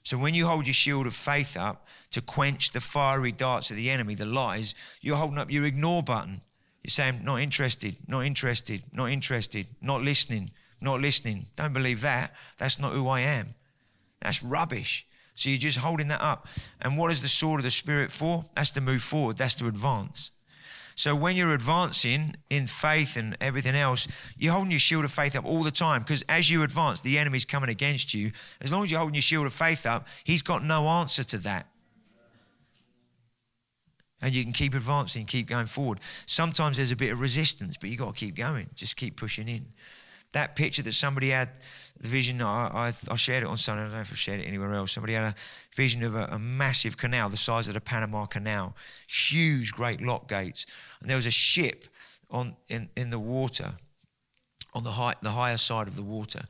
[0.03, 3.77] So when you hold your shield of faith up to quench the fiery darts of
[3.77, 6.41] the enemy, the lies, you're holding up your ignore button.
[6.89, 11.45] You're saying, not interested, not interested, not interested, not listening, not listening.
[11.55, 12.33] Don't believe that.
[12.57, 13.49] That's not who I am.
[14.23, 15.07] That's rubbish.
[15.35, 16.49] So you're just holding that up.
[16.81, 18.47] And what is the sword of the Spirit for?
[18.55, 20.31] That's to move forward, that's to advance.
[20.95, 24.09] So when you're advancing in faith and everything else,
[24.39, 27.19] you're holding your shield of faith up all the time because as you advance, the
[27.19, 28.33] enemy's coming against you.
[28.63, 31.37] As long as you're holding your shield of faith up, he's got no answer to
[31.41, 31.67] that
[34.21, 36.01] and you can keep advancing, keep going forward.
[36.27, 38.69] Sometimes there's a bit of resistance, but you've got to keep going.
[38.75, 39.67] Just keep pushing in.
[40.33, 41.49] That picture that somebody had,
[42.01, 43.83] the vision, I, I, I, shared it on Sunday.
[43.83, 44.93] I don't know if I've shared it anywhere else.
[44.93, 45.35] Somebody had a
[45.75, 48.77] vision of a, a massive canal the size of the Panama Canal,
[49.09, 50.67] huge, great lock gates,
[51.01, 51.87] and there was a ship
[52.31, 53.73] on in, in the water,
[54.75, 56.41] on the high, the higher side of the water,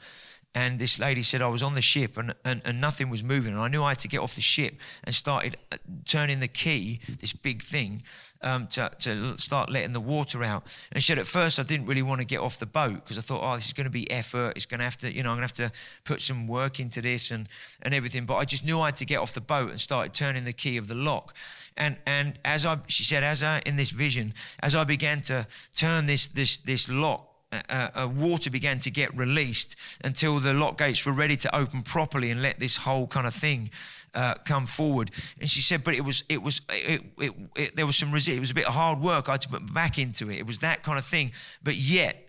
[0.59, 3.53] and this lady said I was on the ship and, and, and nothing was moving.
[3.53, 6.49] And I knew I had to get off the ship and started uh, turning the
[6.49, 8.03] key, this big thing,
[8.43, 10.65] um, to, to start letting the water out.
[10.91, 13.19] And she said, at first I didn't really want to get off the boat because
[13.19, 14.55] I thought, oh, this is going to be effort.
[14.57, 16.81] It's going to have to, you know, I'm going to have to put some work
[16.81, 17.49] into this and,
[17.83, 18.27] and everything.
[18.27, 20.53] But I just knew I had to get off the boat and started turning the
[20.53, 21.37] key of the lock.
[21.77, 25.47] And, and as I, she said, as I, in this vision, as I began to
[25.77, 30.79] turn this, this, this lock, uh, uh, water began to get released until the lock
[30.79, 33.71] gates were ready to open properly and let this whole kind of thing
[34.15, 35.11] uh, come forward.
[35.41, 38.37] And she said, but it was, it was, it, it, it, there was some resist.
[38.37, 39.29] It was a bit of hard work.
[39.29, 40.39] I had to put back into it.
[40.39, 41.33] It was that kind of thing.
[41.63, 42.29] But yet,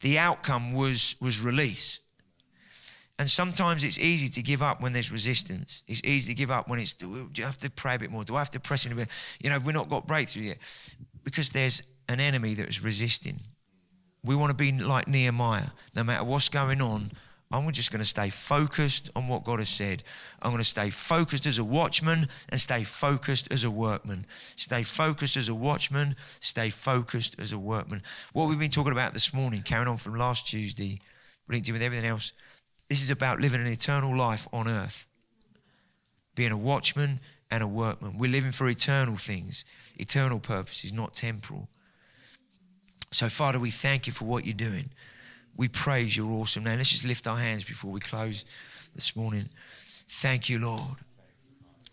[0.00, 2.00] the outcome was was release.
[3.18, 5.82] And sometimes it's easy to give up when there's resistance.
[5.86, 8.10] It's easy to give up when it's, do, do I have to pray a bit
[8.10, 8.24] more?
[8.24, 9.08] Do I have to press in a bit?
[9.40, 10.58] You know, we've not got breakthrough yet.
[11.22, 13.38] Because there's an enemy that is resisting.
[14.24, 15.68] We want to be like Nehemiah.
[15.94, 17.10] No matter what's going on,
[17.52, 20.02] I'm just going to stay focused on what God has said.
[20.42, 24.26] I'm going to stay focused as a watchman and stay focused as a workman.
[24.56, 28.02] Stay focused as a watchman, stay focused as a workman.
[28.32, 30.98] What we've been talking about this morning, carrying on from last Tuesday,
[31.48, 32.32] linked in with everything else,
[32.88, 35.06] this is about living an eternal life on earth.
[36.34, 37.20] being a watchman
[37.50, 38.18] and a workman.
[38.18, 39.64] We're living for eternal things,
[39.96, 41.68] eternal purposes, not temporal.
[43.14, 44.90] So, Father, we thank you for what you're doing.
[45.56, 46.78] We praise your awesome name.
[46.78, 48.44] Let's just lift our hands before we close
[48.96, 49.48] this morning.
[50.08, 50.96] Thank you, Lord.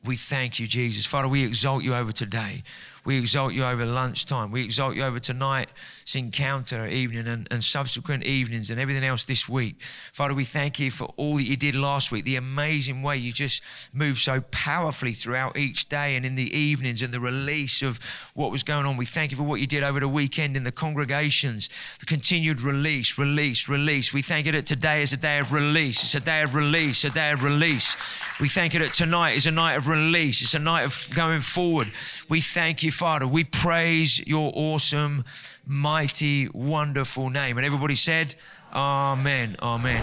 [0.04, 1.06] We thank you, Jesus.
[1.06, 2.64] Father, we exalt you over today.
[3.04, 4.52] We exalt you over lunchtime.
[4.52, 9.50] We exalt you over tonight's encounter evening and, and subsequent evenings and everything else this
[9.50, 9.82] week.
[9.82, 13.34] Father, we thank you for all that you did last week, the amazing way you
[13.34, 18.00] just moved so powerfully throughout each day and in the evenings and the release of
[18.36, 18.98] what was going on.
[18.98, 22.62] We thank you for what you did over the weekend in the congregations, the continued
[22.62, 24.14] release, release, release.
[24.14, 26.04] We thank you that today is a day of release.
[26.04, 27.98] It's a day of release, a day of release.
[28.40, 30.44] We thank you that tonight is a night of release.
[30.44, 31.88] It's a night of going forward.
[32.30, 33.28] We thank you Father.
[33.28, 35.26] We praise your awesome,
[35.66, 37.58] mighty, wonderful name.
[37.58, 38.36] And everybody said,
[38.74, 39.58] Amen.
[39.62, 40.02] Amen.